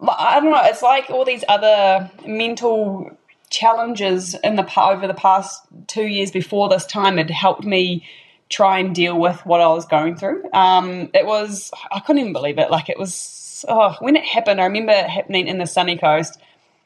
[0.00, 3.10] I don't know, it's like all these other mental
[3.50, 8.04] challenges in the over the past two years before this time had helped me
[8.48, 10.50] try and deal with what I was going through.
[10.52, 12.70] Um, it was, I couldn't even believe it.
[12.70, 16.40] Like it was, oh, when it happened, I remember it happening in the sunny coast.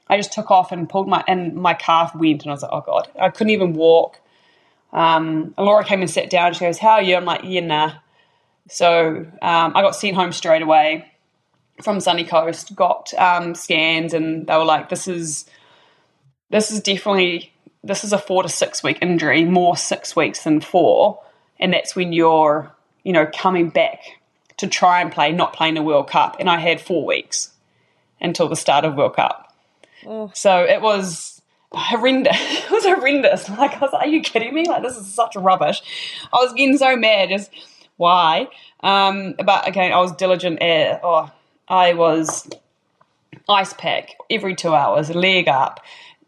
[0.08, 2.72] I just took off and pulled my, and my calf went, and I was like,
[2.72, 4.20] oh God, I couldn't even walk.
[4.92, 6.52] Um, Laura came and sat down.
[6.54, 7.92] She goes, "How are you?" I'm like, "Yeah, nah."
[8.68, 11.10] So um, I got sent home straight away
[11.82, 12.74] from Sunny Coast.
[12.74, 15.46] Got um, scans, and they were like, "This is
[16.50, 17.52] this is definitely
[17.82, 21.20] this is a four to six week injury, more six weeks than four,
[21.58, 22.70] and that's when you're
[23.02, 24.00] you know coming back
[24.58, 27.50] to try and play, not playing the World Cup." And I had four weeks
[28.20, 29.48] until the start of World Cup.
[30.34, 31.41] So it was
[31.74, 32.36] horrendous.
[32.64, 33.48] It was horrendous.
[33.50, 34.68] Like I was are you kidding me?
[34.68, 35.82] Like this is such rubbish.
[36.32, 37.28] I was getting so mad.
[37.28, 37.50] Just
[37.96, 38.48] why?
[38.80, 40.60] Um, but again, I was diligent.
[40.62, 41.30] At, oh,
[41.68, 42.48] I was
[43.48, 45.80] ice pack every two hours, leg up,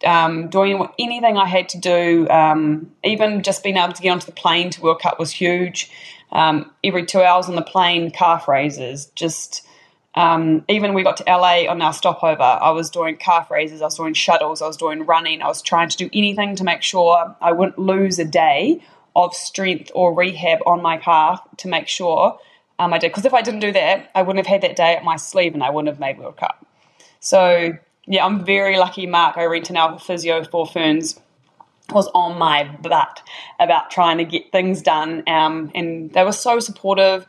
[0.05, 2.29] um, doing anything I had to do.
[2.29, 5.91] Um, even just being able to get onto the plane to World Cup was huge.
[6.33, 9.67] Um, every two hours on the plane, calf raises, just
[10.15, 13.87] um, even we got to LA on our stopover, I was doing calf raises, I
[13.87, 16.83] was doing shuttles, I was doing running, I was trying to do anything to make
[16.83, 18.83] sure I wouldn't lose a day
[19.17, 22.39] of strength or rehab on my calf to make sure
[22.79, 23.11] um, I did.
[23.11, 25.55] Because if I didn't do that, I wouldn't have had that day at my sleeve
[25.55, 26.67] and I wouldn't have made World Cup.
[27.21, 31.19] So, yeah, I'm very lucky Mark O'Renton, our physio for Ferns,
[31.91, 33.23] was on my butt
[33.61, 35.23] about trying to get things done.
[35.27, 37.27] Um, and they were so supportive.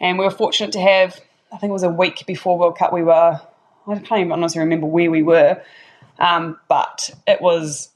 [0.00, 1.20] And we were fortunate to have,
[1.52, 3.40] I think it was a week before World Cup, we were,
[3.86, 5.62] I can't even honestly remember where we were,
[6.18, 7.90] um, but it was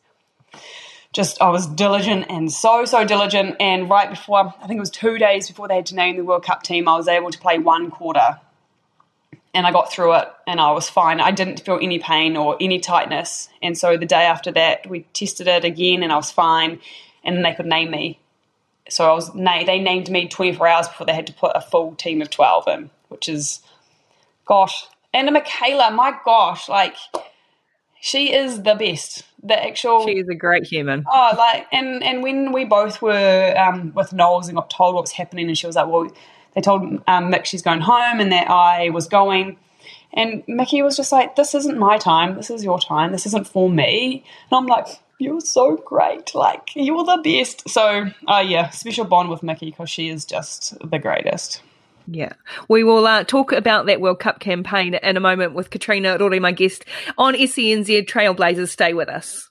[1.12, 3.56] just, I was diligent and so, so diligent.
[3.60, 6.24] And right before, I think it was two days before they had to name the
[6.24, 8.40] World Cup team, I was able to play one quarter.
[9.54, 11.20] And I got through it and I was fine.
[11.20, 13.50] I didn't feel any pain or any tightness.
[13.60, 16.80] And so the day after that, we tested it again and I was fine.
[17.22, 18.18] And then they could name me
[18.88, 21.94] so I was they named me 24 hours before they had to put a full
[21.94, 23.60] team of 12 in, which is,
[24.44, 24.86] gosh.
[25.14, 26.96] And Michaela, my gosh, like
[28.02, 29.22] she is the best.
[29.44, 31.04] The actual She is a great human.
[31.08, 35.02] Oh, like, and and when we both were um, with Knowles and got told what
[35.02, 36.10] was happening, and she was like, "Well,
[36.54, 39.56] they told um, Mick she's going home, and that I was going."
[40.12, 42.34] And Mickey was just like, "This isn't my time.
[42.34, 43.12] This is your time.
[43.12, 44.86] This isn't for me." And I'm like,
[45.18, 46.34] "You're so great.
[46.34, 50.76] Like, you're the best." So, uh, yeah, special bond with Mickey because she is just
[50.88, 51.62] the greatest.
[52.06, 52.32] Yeah.
[52.68, 56.40] We will uh, talk about that World Cup campaign in a moment with Katrina Rore,
[56.40, 56.84] my guest
[57.18, 58.68] on SENZ Trailblazers.
[58.68, 59.48] Stay with us.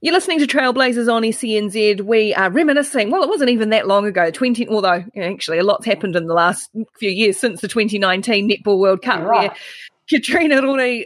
[0.00, 2.02] You're listening to Trailblazers on SENZ.
[2.02, 3.10] We are reminiscing.
[3.10, 4.30] Well, it wasn't even that long ago.
[4.30, 8.78] Twenty, although actually a lot's happened in the last few years since the 2019 Netball
[8.78, 9.50] World Cup, Right.
[9.50, 9.56] where
[10.08, 11.04] Katrina Rore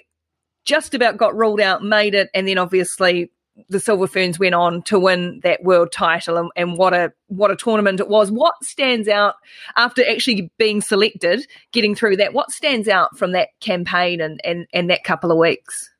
[0.65, 3.31] just about got ruled out, made it, and then obviously
[3.69, 7.51] the Silver Ferns went on to win that world title, and, and what a what
[7.51, 8.31] a tournament it was.
[8.31, 9.35] What stands out
[9.77, 12.35] after actually being selected, getting through that?
[12.35, 15.91] What stands out from that campaign and and, and that couple of weeks?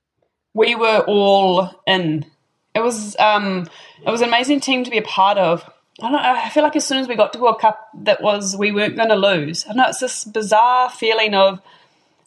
[0.55, 2.27] we were all in.
[2.75, 3.69] It was um,
[4.05, 5.69] it was an amazing team to be a part of.
[6.01, 6.19] I don't know.
[6.19, 8.97] I feel like as soon as we got to World Cup, that was we weren't
[8.97, 9.67] going to lose.
[9.69, 11.61] I know it's this bizarre feeling of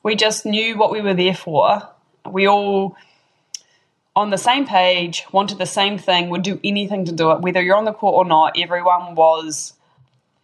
[0.03, 1.81] we just knew what we were there for.
[2.29, 2.95] We all
[4.15, 7.61] on the same page, wanted the same thing, would do anything to do it, whether
[7.61, 8.57] you're on the court or not.
[8.57, 9.73] Everyone was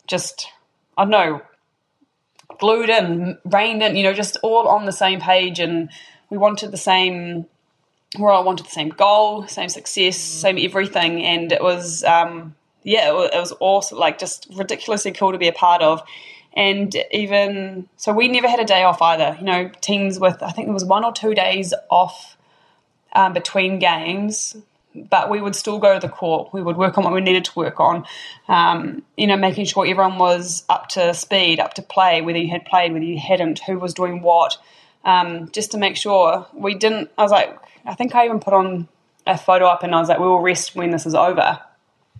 [0.08, 0.50] just
[0.98, 1.42] I don't know
[2.62, 5.90] glued in, reined in, you know, just all on the same page, and
[6.30, 7.46] we wanted the same.
[8.18, 13.10] We all wanted the same goal, same success, same everything, and it was, um, yeah,
[13.10, 16.04] it was, it was awesome, like just ridiculously cool to be a part of.
[16.54, 19.38] And even so, we never had a day off either.
[19.40, 22.38] You know, teams with I think there was one or two days off
[23.14, 24.56] um, between games,
[24.94, 26.54] but we would still go to the court.
[26.54, 28.06] We would work on what we needed to work on.
[28.48, 32.50] Um, you know, making sure everyone was up to speed, up to play, whether you
[32.50, 34.58] had played, whether you hadn't, who was doing what,
[35.06, 37.10] um, just to make sure we didn't.
[37.18, 38.88] I was like, I think I even put on
[39.26, 41.60] a photo up, and I was like, we will rest when this is over.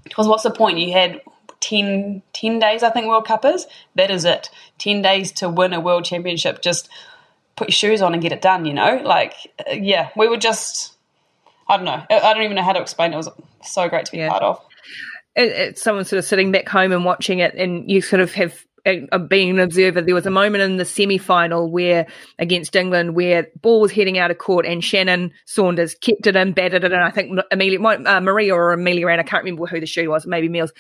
[0.04, 0.80] Because what's the point?
[0.80, 1.22] You had
[1.62, 3.68] 10, 10 days, I think World Cup is.
[3.96, 4.50] That is it.
[4.80, 6.62] 10 days to win a world championship.
[6.62, 6.90] Just
[7.56, 9.02] put your shoes on and get it done, you know?
[9.04, 9.34] Like,
[9.68, 10.94] uh, yeah, we were just,
[11.68, 12.04] I don't know.
[12.10, 13.16] I I don't even know how to explain it.
[13.16, 13.30] It was
[13.64, 14.30] so great to be Yeah.
[14.30, 14.60] part of.
[15.36, 18.34] it, it's someone sort of sitting back home and watching it, and you sort of
[18.34, 18.66] have
[19.28, 20.02] being an observer.
[20.02, 22.08] There was a moment in the semi final where
[22.40, 26.54] against England where ball was heading out of court, and Shannon Saunders kept it in,
[26.54, 29.20] batted it, and I think Amelia, uh, Maria or Amelia ran.
[29.20, 30.72] I can't remember who the shoe was, maybe Mills.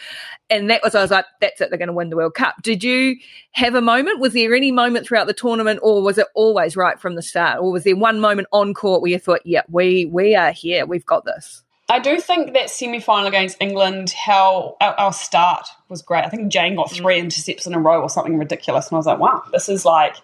[0.49, 1.69] And that was I was like, that's it.
[1.69, 2.55] They're going to win the World Cup.
[2.61, 3.15] Did you
[3.51, 4.19] have a moment?
[4.19, 7.59] Was there any moment throughout the tournament, or was it always right from the start,
[7.59, 10.85] or was there one moment on court where you thought, yeah, we we are here,
[10.85, 11.63] we've got this?
[11.91, 16.23] I do think that semi final against England, how our, our start was great.
[16.23, 17.23] I think Jane got three mm.
[17.25, 20.15] intercepts in a row or something ridiculous, and I was like, wow, this is like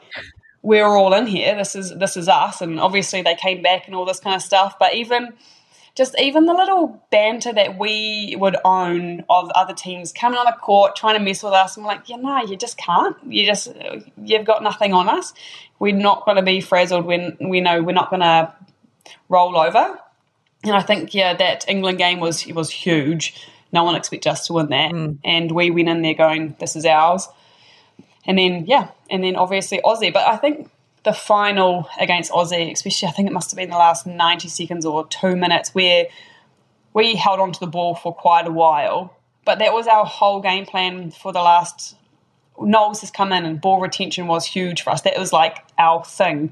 [0.61, 1.55] we're all in here.
[1.57, 4.41] This is this is us, and obviously they came back and all this kind of
[4.41, 4.79] stuff.
[4.79, 5.33] But even
[5.93, 10.53] just even the little banter that we would own of other teams coming on the
[10.53, 13.17] court trying to mess with us, I'm like, yeah, no, you just can't.
[13.27, 13.73] You just
[14.23, 15.33] you've got nothing on us.
[15.79, 18.53] We're not going to be frazzled when we know we're not going to
[19.27, 19.99] roll over.
[20.63, 23.47] And I think yeah, that England game was was huge.
[23.71, 25.17] No one expected us to win that, mm.
[25.23, 27.27] and we went in there going, "This is ours."
[28.25, 30.13] And then yeah, and then obviously Aussie.
[30.13, 30.69] But I think
[31.03, 34.85] the final against Aussie, especially, I think it must have been the last ninety seconds
[34.85, 36.07] or two minutes, where
[36.93, 39.15] we held on to the ball for quite a while.
[39.45, 41.95] But that was our whole game plan for the last.
[42.59, 45.01] Noels has come in and ball retention was huge for us.
[45.01, 46.51] That was like our thing,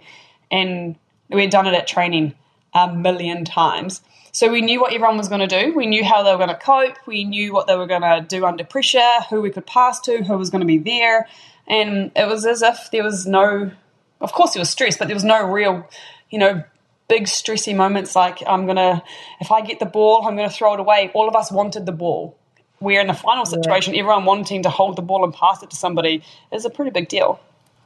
[0.51, 0.95] and
[1.29, 2.35] we had done it at training
[2.75, 4.01] a million times.
[4.31, 5.73] So we knew what everyone was going to do.
[5.73, 6.97] We knew how they were going to cope.
[7.07, 10.23] We knew what they were going to do under pressure, who we could pass to,
[10.23, 11.27] who was going to be there.
[11.67, 13.71] And it was as if there was no,
[14.19, 15.89] of course, there was stress, but there was no real,
[16.29, 16.63] you know,
[17.07, 19.01] big stressy moments like I'm going to,
[19.39, 21.11] if I get the ball, I'm going to throw it away.
[21.13, 22.37] All of us wanted the ball.
[22.81, 25.77] We're in the final situation, everyone wanting to hold the ball and pass it to
[25.77, 27.39] somebody is a pretty big deal.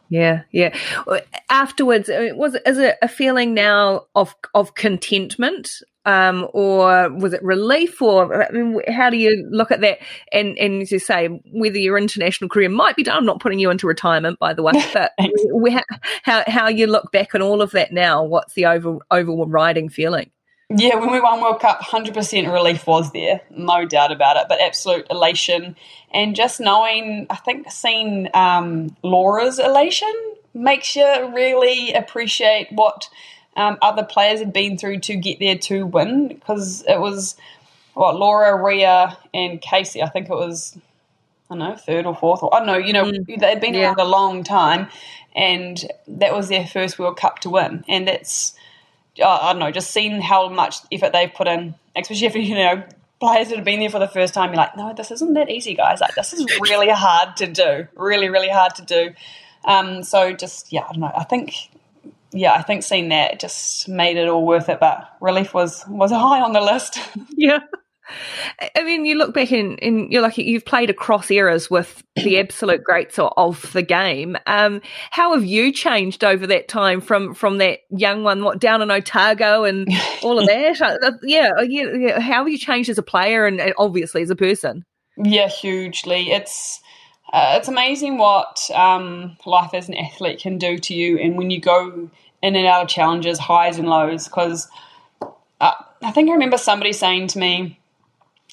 [0.10, 0.76] Yeah, yeah.
[1.50, 5.70] Afterwards, I mean, was is it a feeling now of of contentment,
[6.06, 10.00] um, or was it relief, or I mean, how do you look at that?
[10.32, 13.60] And and as you say, whether your international career might be done, I'm not putting
[13.60, 15.12] you into retirement, by the way, but
[15.54, 15.78] we-
[16.24, 18.24] how how you look back on all of that now?
[18.24, 20.32] What's the over overriding feeling?
[20.72, 24.62] Yeah, when we won World Cup, 100% relief was there, no doubt about it, but
[24.62, 25.76] absolute elation.
[26.14, 30.14] And just knowing, I think seeing um, Laura's elation
[30.54, 33.10] makes you really appreciate what
[33.56, 37.36] um, other players had been through to get there to win, because it was,
[37.96, 40.78] what, Laura, Ria, and Casey, I think it was,
[41.50, 43.88] I don't know, third or fourth, or I don't know, you know, they'd been Yeah.
[43.88, 44.88] around a long time,
[45.36, 47.84] and that was their first World Cup to win.
[47.88, 48.54] And that's,
[49.28, 52.84] I don't know, just seeing how much effort they've put in, especially if you know
[53.20, 54.50] players that have been there for the first time.
[54.50, 56.00] You're like, no, this isn't that easy, guys.
[56.02, 59.14] Like this is really hard to do, really, really hard to do.
[59.66, 61.12] Um, so just yeah, I don't know.
[61.16, 61.54] I think
[62.32, 64.80] yeah, I think seeing that just made it all worth it.
[64.80, 67.00] But relief was was high on the list.
[67.36, 67.60] Yeah.
[68.76, 72.40] I mean, you look back and, and you're like you've played across eras with the
[72.40, 74.38] absolute greats of the game.
[74.48, 78.82] Um, how have you changed over that time from from that young one, what down
[78.82, 79.88] in Otago and
[80.24, 80.82] all of that?
[80.82, 82.20] Uh, yeah, uh, yeah, yeah.
[82.20, 84.86] How have you changed as a player and, and obviously as a person?
[85.18, 86.32] Yeah, hugely.
[86.32, 86.80] It's
[87.32, 91.50] uh, it's amazing what um, life as an athlete can do to you, and when
[91.50, 92.10] you go
[92.42, 94.26] in and out of challenges, highs and lows.
[94.26, 94.68] Because
[95.62, 97.79] uh, I think I remember somebody saying to me,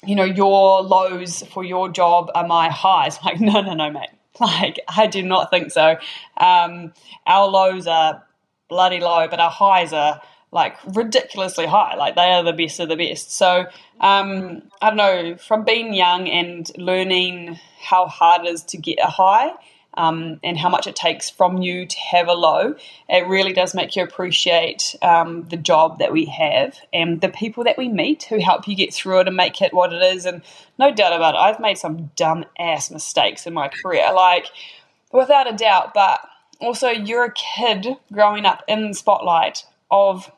[0.05, 3.17] you know, your lows for your job are my highs.
[3.21, 4.09] I'm like, no, no, no, mate.
[4.39, 5.97] Like, I do not think so.
[6.37, 6.93] Um,
[7.25, 8.23] our lows are
[8.69, 11.95] bloody low, but our highs are like ridiculously high.
[11.95, 13.31] Like, they are the best of the best.
[13.31, 13.65] So,
[13.99, 18.99] um, I don't know, from being young and learning how hard it is to get
[18.99, 19.53] a high.
[19.97, 22.75] Um, and how much it takes from you to have a low,
[23.09, 27.63] it really does make you appreciate um, the job that we have and the people
[27.63, 30.27] that we meet who help you get through it and make it what it is.
[30.27, 30.43] And
[30.77, 34.45] no doubt about it, I've made some dumb ass mistakes in my career, like
[35.11, 35.95] without a doubt.
[35.95, 36.21] But
[36.61, 40.31] also, you're a kid growing up in the spotlight of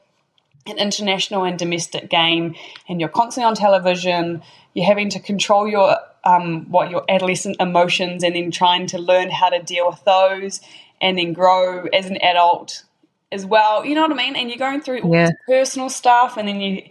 [0.67, 2.55] an international and domestic game,
[2.87, 4.41] and you're constantly on television.
[4.79, 9.29] You're having to control your um, what your adolescent emotions, and then trying to learn
[9.29, 10.61] how to deal with those,
[11.01, 12.83] and then grow as an adult
[13.31, 13.85] as well.
[13.85, 14.35] You know what I mean?
[14.37, 15.27] And you're going through all Yeah.
[15.27, 16.83] this personal stuff, and then you.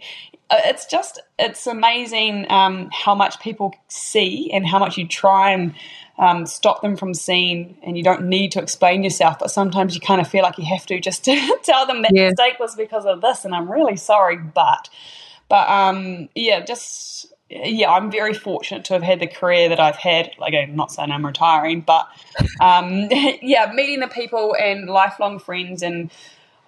[0.51, 5.51] uh, It's just it's amazing um, how much people see and how much you try
[5.51, 5.73] and
[6.17, 10.01] um, stop them from seeing, and you don't need to explain yourself, but sometimes you
[10.01, 11.33] kind of feel like you have to just to
[11.63, 12.31] tell them that Yeah.
[12.31, 14.89] mistake was because of this, and I'm really sorry, but
[15.49, 19.95] But um, yeah, just yeah, I'm very fortunate to have had the career that I've
[19.95, 20.31] had.
[20.37, 22.07] Like, I'm not saying I'm retiring, but
[22.61, 23.09] um,
[23.41, 26.11] yeah, meeting the people and lifelong friends, and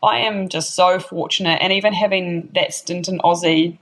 [0.02, 1.60] I am just so fortunate.
[1.62, 3.78] And even having that stint in Aussie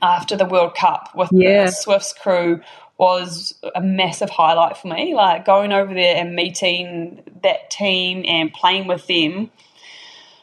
[0.00, 1.66] after the World Cup with Yeah.
[1.66, 2.62] the Swifts crew
[2.96, 5.14] was a massive highlight for me.
[5.14, 9.50] Like going over there and meeting that team and playing with them.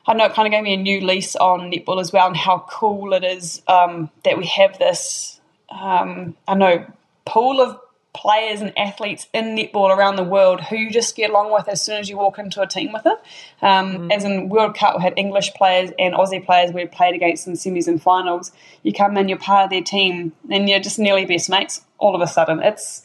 [0.05, 2.37] I know it kind of gave me a new lease on netball as well, and
[2.37, 5.39] how cool it is um, that we have this.
[5.69, 6.85] Um, I know
[7.25, 7.79] pool of
[8.13, 11.81] players and athletes in netball around the world who you just get along with as
[11.81, 13.15] soon as you walk into a team with them.
[13.61, 17.47] Um, As in World Cup, we had English players and Aussie players we played against
[17.47, 18.51] in semis and finals.
[18.83, 22.15] You come in, you're part of their team, and you're just nearly best mates all
[22.15, 22.61] of a sudden.
[22.61, 23.03] It's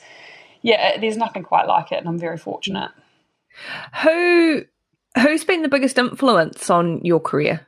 [0.62, 2.90] yeah, there's nothing quite like it, and I'm very fortunate.
[4.02, 4.64] Who
[5.18, 7.66] who's been the biggest influence on your career?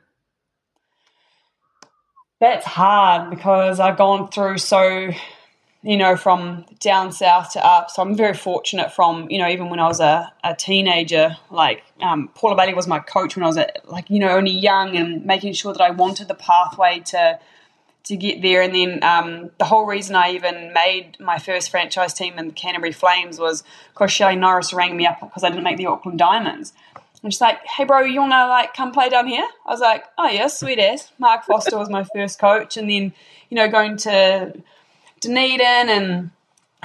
[2.39, 5.11] That's hard because I've gone through so,
[5.83, 7.91] you know, from down south to up.
[7.91, 11.83] So I'm very fortunate from, you know, even when I was a, a teenager, like
[12.01, 14.95] um, Paula Bailey was my coach when I was, a, like, you know, only young
[14.95, 17.39] and making sure that I wanted the pathway to
[18.05, 18.61] to get there.
[18.61, 22.53] And then um, the whole reason I even made my first franchise team in the
[22.53, 26.17] Canterbury Flames was because Shelley Norris rang me up because I didn't make the Auckland
[26.17, 26.73] Diamonds.
[27.21, 29.45] And she's like, hey, bro, you want to like come play down here?
[29.65, 31.11] I was like, oh, yeah, sweet ass.
[31.19, 32.77] Mark Foster was my first coach.
[32.77, 33.13] And then,
[33.49, 34.53] you know, going to
[35.19, 36.31] Dunedin and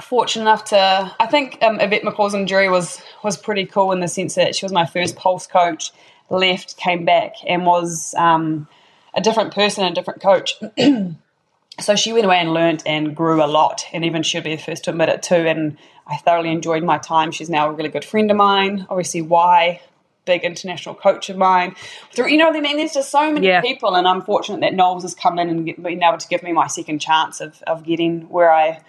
[0.01, 4.09] fortunate enough to, I think um, Yvette McCausland Durie was, was pretty cool in the
[4.09, 5.91] sense that she was my first Pulse coach,
[6.29, 8.67] left, came back, and was um,
[9.13, 10.55] a different person, a different coach.
[11.79, 14.61] so she went away and learnt and grew a lot, and even she'll be the
[14.61, 15.35] first to admit it too.
[15.35, 17.31] And I thoroughly enjoyed my time.
[17.31, 18.85] She's now a really good friend of mine.
[18.89, 19.81] Obviously, why
[20.25, 21.75] big international coach of mine.
[22.13, 22.77] Through, you know what I mean?
[22.77, 23.61] There's just so many Yeah.
[23.61, 26.51] people, and I'm fortunate that Noels has come in and been able to give me
[26.51, 28.79] my second chance of, of getting where I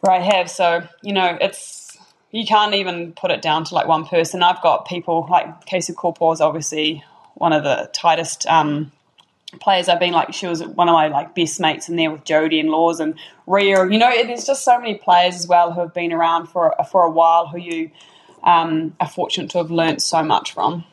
[0.00, 0.50] where I have.
[0.50, 1.96] So you know, it's
[2.30, 4.42] you can't even put it down to like one person.
[4.42, 7.04] I've got people like Casey Kopua is obviously
[7.34, 8.46] one of the tightest.
[8.46, 8.92] Um,
[9.60, 12.24] players I've been like she was one of my like best mates in there with
[12.24, 13.14] Jodie and Laws and
[13.46, 16.74] Rhea you know there's just so many players as well who have been around for
[16.90, 17.90] for a while who you
[18.44, 20.84] um, are fortunate to have learnt so much from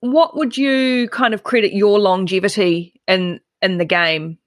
[0.00, 4.38] What would you kind of credit your longevity in in the game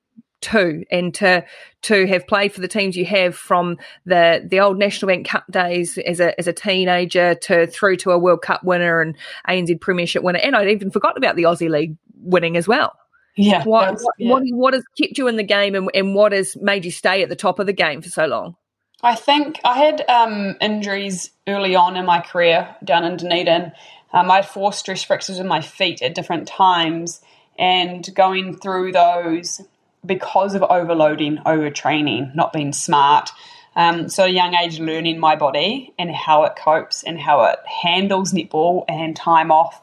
[0.44, 1.46] to, and to
[1.84, 5.46] to have played for the teams you have from the the old National Bank Cup
[5.50, 9.16] days as a as a teenager to through to a World Cup winner and
[9.48, 12.94] ANZ Premiership winner, and I'd even forgotten about the Aussie League winning as well.
[13.38, 14.32] yeah What what, yeah.
[14.32, 17.24] what what has kept you in the game, and, and what has made you stay
[17.24, 18.56] at the top of the game for so long?
[19.04, 23.74] I think I had um, injuries early on in my career down in Dunedin.
[24.14, 27.22] Um, I had four stress fractures in my feet at different times,
[27.60, 29.62] and going through those
[30.06, 33.30] because of overloading, overtraining, not being smart.
[33.76, 37.44] Um, so, at a young age, learning my body and how it copes and how
[37.46, 39.82] it handles netball and time off,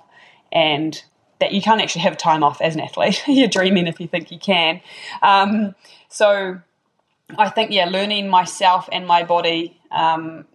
[0.50, 1.02] and
[1.40, 3.22] that you can't actually have time off as an athlete.
[3.26, 4.80] You're dreaming if you think you can.
[5.20, 5.74] Um,
[6.08, 6.60] so,
[7.38, 10.46] I think yeah, learning myself and my body um,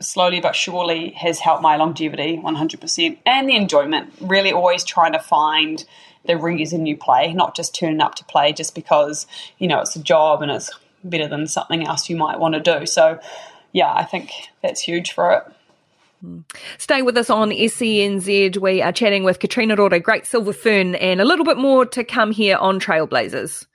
[0.00, 4.12] slowly but surely has helped my longevity 100% and the enjoyment.
[4.20, 5.84] Really, always trying to find
[6.24, 9.26] the reason you play, not just turning up to play just because
[9.58, 10.70] you know it's a job and it's
[11.04, 12.86] better than something else you might want to do.
[12.86, 13.18] So,
[13.72, 14.30] yeah, I think
[14.62, 15.42] that's huge for it.
[16.78, 18.56] Stay with us on SENZ.
[18.58, 22.04] We are chatting with Katrina Rore, Great Silver Fern, and a little bit more to
[22.04, 23.66] come here on Trailblazers.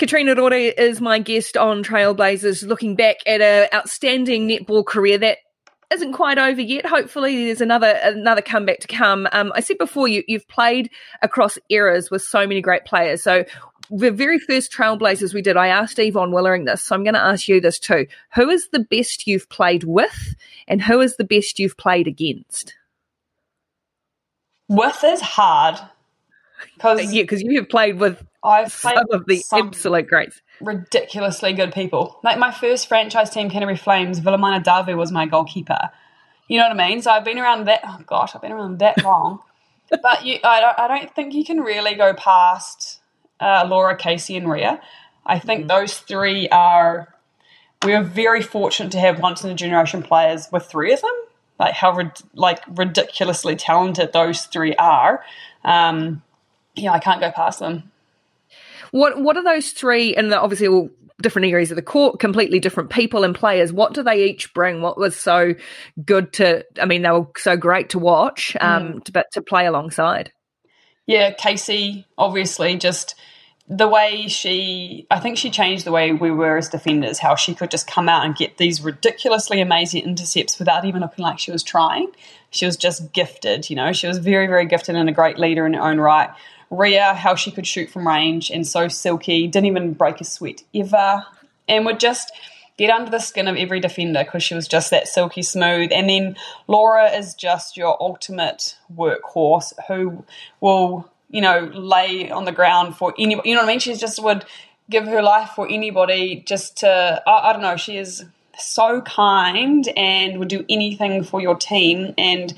[0.00, 5.36] Katrina Rore is my guest on Trailblazers, looking back at an outstanding netball career that
[5.92, 6.86] isn't quite over yet.
[6.86, 9.28] Hopefully, there's another another comeback to come.
[9.30, 10.88] Um, I said before, you, you've played
[11.20, 13.22] across eras with so many great players.
[13.22, 13.44] So,
[13.90, 16.82] the very first Trailblazers we did, I asked Yvonne Willering this.
[16.82, 18.06] So, I'm going to ask you this too.
[18.34, 20.34] Who is the best you've played with,
[20.66, 22.74] and who is the best you've played against?
[24.66, 25.78] With is hard
[26.74, 30.40] because Yeah, because you have played with I've played some of the some absolute greats.
[30.60, 32.18] ridiculously good people.
[32.22, 35.90] Like my first franchise team, Canterbury Flames, Vilimaina Davu was my goalkeeper.
[36.48, 37.02] You know what I mean?
[37.02, 37.80] So I've been around that.
[37.84, 39.40] Oh gosh, I've been around that long.
[39.90, 43.00] but you, I, don't- I don't think you can really go past
[43.40, 44.80] uh, Laura, Casey, and Rhea.
[45.26, 47.14] I think those three are.
[47.84, 51.14] We are very fortunate to have once in a generation players with three of them.
[51.58, 55.22] Like how rid- like ridiculously talented those three are.
[55.64, 56.22] Um,
[56.74, 57.90] yeah, I can't go past them.
[58.90, 60.14] What What are those three?
[60.14, 60.90] And obviously all
[61.22, 63.72] different areas of the court, completely different people and players.
[63.72, 64.80] What do they each bring?
[64.80, 65.54] What was so
[66.04, 66.64] good to?
[66.80, 70.32] I mean, they were so great to watch, um, to, but to play alongside.
[71.06, 73.16] yeah, Casey, obviously, just
[73.70, 77.54] the way she, I think she changed the way we were as defenders, how she
[77.54, 81.52] could just come out and get these ridiculously amazing intercepts without even looking like she
[81.52, 82.10] was trying.
[82.50, 85.66] She was just gifted, you know, she was very, very gifted and a great leader
[85.66, 86.30] in her own right.
[86.70, 90.62] Rhea, how she could shoot from range and so silky, didn't even break a sweat
[90.74, 91.24] ever,
[91.68, 92.32] and would just
[92.78, 95.90] get under the skin of every defender because she was just that silky smooth.
[95.92, 100.24] And then Laura is just your ultimate workhorse who
[100.60, 103.50] will, you know, lay on the ground for anybody.
[103.50, 103.80] You know what I mean?
[103.80, 104.46] She just would
[104.88, 108.24] give her life for anybody just to, I, I don't know, she is
[108.58, 112.14] so kind and would do anything for your team.
[112.16, 112.54] And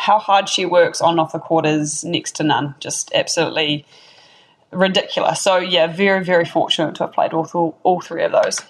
[0.00, 2.74] how hard she works on off the court is next to none.
[2.80, 3.84] Just absolutely
[4.72, 5.42] ridiculous.
[5.42, 8.60] So yeah, very very fortunate to have played all th- all three of those.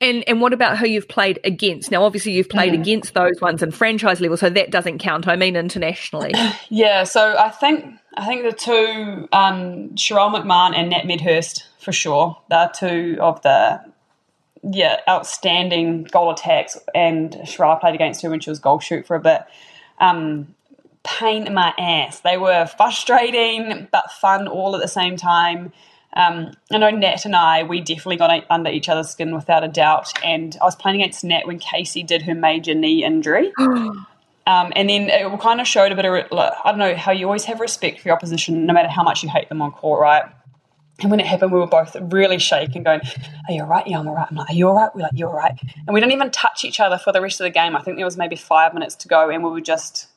[0.00, 1.90] And and what about who you've played against?
[1.90, 2.80] Now, obviously, you've played Mm.
[2.80, 5.28] against those ones in franchise level, so that doesn't count.
[5.28, 6.32] I mean, internationally.
[6.70, 7.84] Yeah, so I think
[8.16, 12.38] I think the two um, Sharelle McMahon and Nat Medhurst for sure.
[12.48, 13.80] They're two of the
[14.62, 16.78] yeah outstanding goal attacks.
[16.94, 19.42] And Sharelle played against her when she was goal shoot for a bit.
[20.00, 20.54] Um,
[21.02, 22.20] pain in my ass.
[22.20, 25.72] They were frustrating but fun all at the same time.
[26.14, 29.68] Um, I know Nat and I, we definitely got under each other's skin without a
[29.68, 30.12] doubt.
[30.24, 33.52] And I was playing against Nat when Casey did her major knee injury.
[34.46, 37.26] Um, and then it kind of showed a bit of, I don't know, how you
[37.26, 40.00] always have respect for your opposition, no matter how much you hate them on court,
[40.00, 40.24] right?
[41.00, 43.00] And when it happened, we were both really shaken, going,
[43.48, 43.86] Are you all right?
[43.86, 44.26] Yeah, I'm all right.
[44.30, 44.90] I'm like, Are you all right?
[44.94, 45.58] We're like, You're all right.
[45.86, 47.76] And we didn't even touch each other for the rest of the game.
[47.76, 50.08] I think there was maybe five minutes to go, and we were just,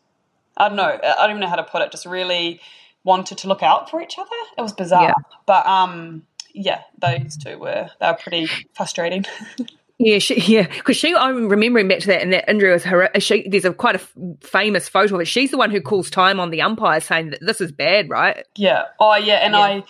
[0.58, 2.60] I don't know, I don't even know how to put it, just really
[3.04, 4.30] wanted to look out for each other.
[4.58, 5.04] It was bizarre.
[5.04, 5.14] Yeah.
[5.46, 6.24] But um,
[6.54, 9.26] yeah, those two were, they were pretty frustrating.
[10.00, 11.16] Yeah, she, yeah, because she.
[11.16, 13.10] I'm remembering back to that, and that injury was her.
[13.20, 15.26] She, there's a quite a f- famous photo of it.
[15.26, 18.46] She's the one who calls time on the umpire, saying that this is bad, right?
[18.56, 18.86] Yeah.
[19.00, 19.36] Oh, yeah.
[19.36, 19.84] And I,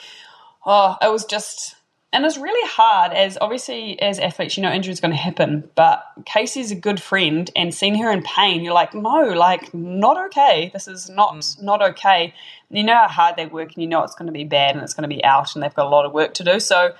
[0.65, 1.75] oh, it was just,
[2.11, 5.69] and it's really hard as obviously as athletes, you know, injury is going to happen.
[5.75, 10.17] But Casey's a good friend, and seeing her in pain, you're like, no, like not
[10.27, 10.69] okay.
[10.73, 11.61] This is not mm.
[11.63, 12.33] not okay.
[12.69, 14.75] And you know how hard they work, and you know it's going to be bad,
[14.75, 16.59] and it's going to be out, and they've got a lot of work to do.
[16.59, 16.93] So,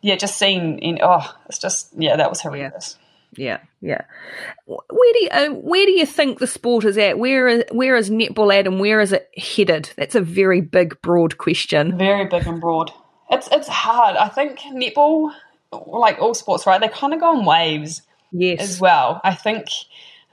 [0.00, 2.98] yeah, just seeing in, oh, it's just yeah, that was horrendous.
[2.98, 3.05] Yeah,
[3.36, 3.58] yeah.
[3.80, 4.02] yeah.
[4.66, 7.18] Where do you, uh, where do you think the sport is at?
[7.18, 9.92] Where is where is netball at, and where is it headed?
[9.96, 11.96] That's a very big, broad question.
[11.96, 12.92] Very big and broad.
[13.30, 14.16] It's it's hard.
[14.16, 15.32] I think netball,
[15.72, 16.80] like all sports, right?
[16.80, 18.02] They kind of go in waves.
[18.32, 18.60] Yes.
[18.60, 19.20] as well.
[19.24, 19.68] I think,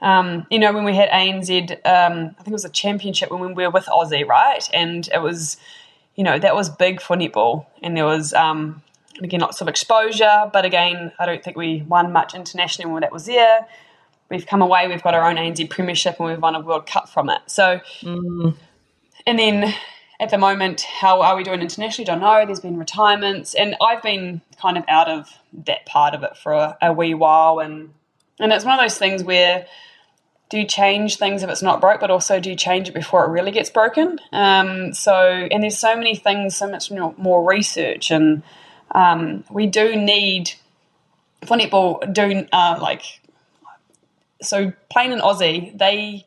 [0.02, 3.40] um, you know, when we had ANZ, um, I think it was a championship when
[3.40, 4.68] we were with Aussie, right?
[4.74, 5.56] And it was,
[6.14, 7.66] you know, that was big for netball.
[7.82, 8.82] And there was, um,
[9.22, 10.50] again, lots of exposure.
[10.52, 13.66] But again, I don't think we won much internationally when that was there.
[14.30, 17.08] We've come away, we've got our own ANZ Premiership, and we've won a World Cup
[17.08, 17.40] from it.
[17.46, 17.80] So,
[19.26, 19.74] and then
[20.18, 22.06] at the moment, how are we doing internationally?
[22.06, 22.44] Don't know.
[22.46, 25.28] There's been retirements, and I've been kind of out of
[25.66, 27.90] that part of it for a, a wee while, and
[28.40, 29.66] and it's one of those things where
[30.50, 33.24] do you change things if it's not broke, but also do you change it before
[33.24, 34.18] it really gets broken?
[34.32, 35.16] Um, so,
[35.50, 38.42] and there's so many things, so much more, more research, and
[38.90, 40.52] um, we do need
[41.44, 43.20] for netball do uh, like
[44.42, 46.26] so playing in Aussie, they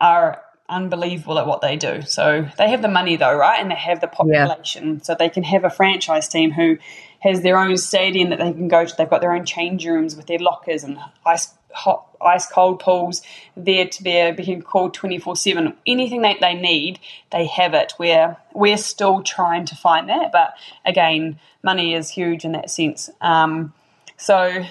[0.00, 2.02] are unbelievable at what they do.
[2.02, 3.60] So they have the money though, right?
[3.60, 5.02] And they have the population.
[5.02, 6.78] So they can have a franchise team who
[7.20, 8.94] has their own stadium that they can go to.
[8.96, 13.20] They've got their own change rooms with their lockers and ice hot ice cold pools
[13.56, 16.98] there to be being called 24-7 anything that they need
[17.32, 20.54] they have it where we're still trying to find that but
[20.86, 23.72] again money is huge in that sense um,
[24.16, 24.64] so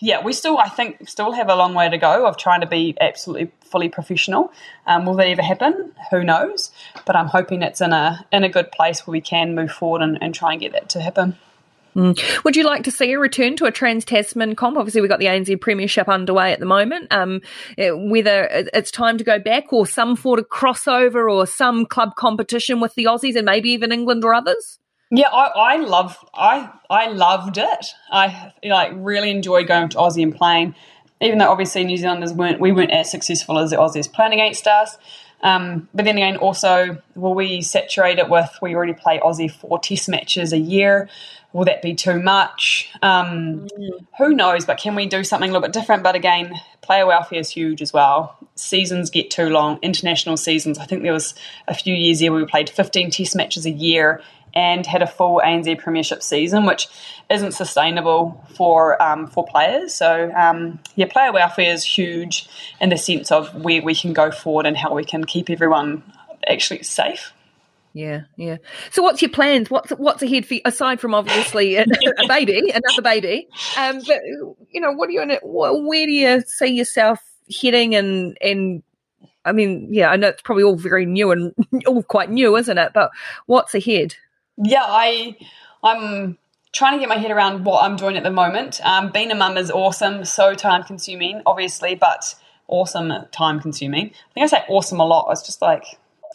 [0.00, 2.66] yeah, we still, I think, still have a long way to go of trying to
[2.66, 4.52] be absolutely fully professional.
[4.86, 5.92] Um, will that ever happen?
[6.10, 6.70] Who knows?
[7.04, 10.02] But I'm hoping it's in a in a good place where we can move forward
[10.02, 11.36] and, and try and get that to happen.
[11.94, 14.76] Would you like to see a return to a Trans Tasman comp?
[14.76, 17.12] Obviously, we've got the ANZ Premiership underway at the moment.
[17.12, 17.40] Um,
[17.76, 22.14] eh, whether it's time to go back or some sort of crossover or some club
[22.16, 24.78] competition with the Aussies and maybe even England or others?
[25.10, 27.86] Yeah, I, I love I I loved it.
[28.10, 30.74] I like really enjoyed going to Aussie and playing,
[31.22, 34.66] even though obviously New Zealanders weren't we weren't as successful as the Aussies playing against
[34.66, 34.98] us.
[35.40, 39.78] Um, but then again, also will we saturate it with we already play Aussie four
[39.78, 41.08] Test matches a year?
[41.52, 42.90] Will that be too much?
[43.00, 43.68] Um,
[44.18, 44.66] Who knows?
[44.66, 46.02] But can we do something a little bit different?
[46.02, 48.36] But again, player welfare is huge as well.
[48.54, 49.78] Seasons get too long.
[49.80, 50.78] International seasons.
[50.78, 51.34] I think there was
[51.66, 54.20] a few years there where we played 15 Test matches a year
[54.54, 56.88] and had a full ANZ Premiership season, which
[57.30, 59.94] isn't sustainable for um, for players.
[59.94, 62.48] So um, yeah, player welfare is huge
[62.80, 66.02] in the sense of where we can go forward and how we can keep everyone
[66.46, 67.32] actually safe.
[67.92, 68.58] Yeah, yeah.
[68.90, 69.70] So, what's your plans?
[69.70, 71.82] What's what's ahead for you, aside from obviously a,
[72.18, 73.48] a baby, another baby?
[73.76, 74.20] Um, but
[74.70, 75.40] you know, what are you in it?
[75.42, 77.20] Where do you see yourself
[77.62, 77.94] heading?
[77.94, 78.82] And and
[79.44, 81.54] I mean, yeah, I know it's probably all very new and
[81.86, 82.92] all quite new, isn't it?
[82.94, 83.10] But
[83.46, 84.14] what's ahead?
[84.58, 85.36] yeah, I
[85.82, 86.38] I'm
[86.72, 88.80] trying to get my head around what I'm doing at the moment.
[88.84, 92.34] Um, being a mum is awesome, so time consuming, obviously, but
[92.66, 94.06] awesome time consuming.
[94.06, 95.26] I think I say awesome a lot.
[95.26, 95.84] I was just like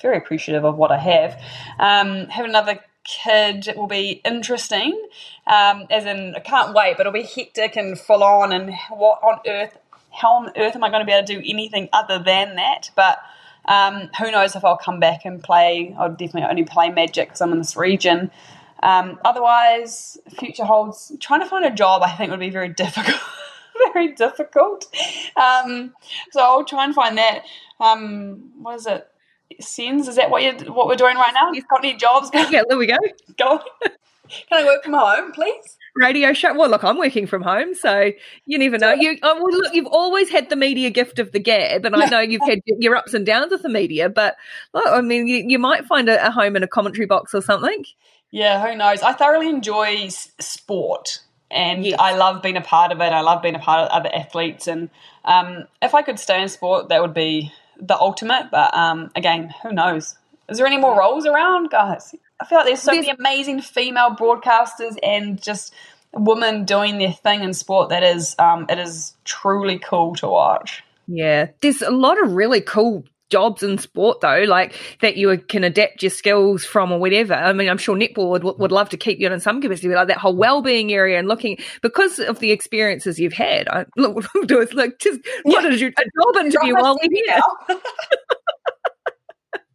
[0.03, 1.41] very appreciative of what I have.
[1.79, 5.01] Um, having another kid will be interesting,
[5.47, 8.51] um, as in I can't wait, but it'll be hectic and full on.
[8.51, 9.75] And what on earth?
[10.11, 12.91] How on earth am I going to be able to do anything other than that?
[12.95, 13.19] But
[13.65, 15.95] um, who knows if I'll come back and play?
[15.97, 18.29] I'll definitely only play Magic because I'm in this region.
[18.83, 21.13] Um, otherwise, future holds.
[21.19, 23.21] Trying to find a job, I think, would be very difficult.
[23.93, 24.85] very difficult.
[25.35, 25.93] Um,
[26.31, 27.43] so I'll try and find that.
[27.79, 29.07] Um, what is it?
[29.61, 30.07] SENZ?
[30.07, 31.51] Is that what you what we're doing right now?
[31.51, 32.29] You've got any jobs?
[32.33, 32.97] Yeah, there we go.
[33.37, 33.59] Go.
[34.49, 35.77] Can I work from home, please?
[35.95, 36.55] Radio show.
[36.55, 38.11] Well, look, I'm working from home, so
[38.45, 38.93] you never know.
[38.93, 42.05] You, oh, well, look, you've always had the media gift of the gab, and I
[42.05, 44.09] know you've had your ups and downs with the media.
[44.09, 44.35] But
[44.73, 47.41] look, I mean, you, you might find a, a home in a commentary box or
[47.41, 47.85] something.
[48.31, 49.03] Yeah, who knows?
[49.03, 51.19] I thoroughly enjoy sport
[51.53, 53.13] and I love being a part of it.
[53.13, 54.67] I love being a part of other athletes.
[54.67, 54.89] And
[55.23, 57.53] um, if I could stay in sport, that would be
[57.87, 58.49] the ultimate.
[58.51, 60.15] But um, again, who knows?
[60.49, 62.13] Is there any more roles around, guys?
[62.39, 65.73] I feel like there's so many amazing female broadcasters and just
[66.11, 70.83] women doing their thing in sport that is um, it is truly cool to watch.
[71.07, 75.63] Yeah, there's a lot of really cool jobs in sport though, like that you can
[75.63, 77.33] adapt your skills from or whatever.
[77.33, 79.95] I mean, I'm sure netball would, would love to keep you in some capacity, but
[79.95, 83.67] like that whole well-being area and looking because of the experiences you've had.
[83.69, 86.97] I, look, what we'll do is like just what is your a job interview while
[87.01, 87.41] we're here?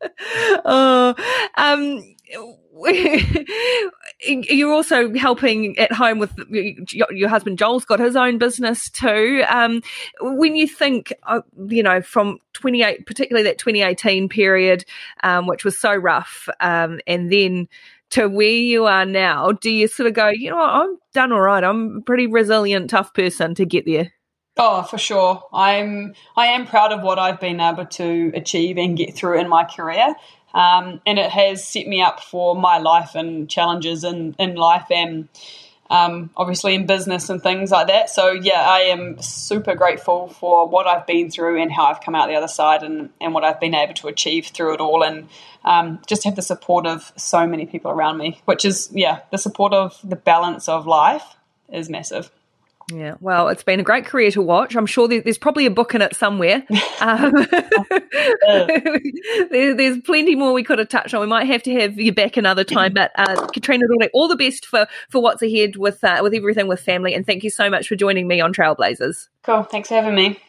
[0.64, 1.14] oh,
[1.56, 2.02] um,
[4.20, 9.44] you're also helping at home with your, husband Joel's got his own business too.
[9.48, 9.82] Um,
[10.20, 14.84] when you think, uh, you know, from 28, particularly that 2018 period,
[15.22, 17.68] um, which was so rough, um, and then
[18.10, 21.40] to where you are now, do you sort of go, you know, I'm done all
[21.40, 21.62] right.
[21.62, 24.12] I'm a pretty resilient, tough person to get there.
[24.60, 25.44] Oh, for sure.
[25.52, 29.48] I'm I am proud of what I've been able to achieve and get through in
[29.48, 30.16] my career.
[30.52, 34.86] Um, and it has set me up for my life and challenges in, in life
[34.90, 35.28] and
[35.90, 38.10] um, obviously in business and things like that.
[38.10, 42.14] So, yeah, I am super grateful for what I've been through and how I've come
[42.14, 45.04] out the other side and, and what I've been able to achieve through it all.
[45.04, 45.28] And
[45.64, 49.38] um, just have the support of so many people around me, which is, yeah, the
[49.38, 51.36] support of the balance of life
[51.70, 52.30] is massive.
[52.92, 54.74] Yeah, well, it's been a great career to watch.
[54.74, 56.64] I'm sure there's probably a book in it somewhere.
[57.00, 57.32] Um,
[59.50, 61.20] there, there's plenty more we could have touched on.
[61.20, 62.92] We might have to have you back another time.
[62.92, 66.80] But uh, Katrina, all the best for for what's ahead with uh, with everything with
[66.80, 67.14] family.
[67.14, 69.28] And thank you so much for joining me on Trailblazers.
[69.44, 69.62] Cool.
[69.62, 70.40] Thanks for having me.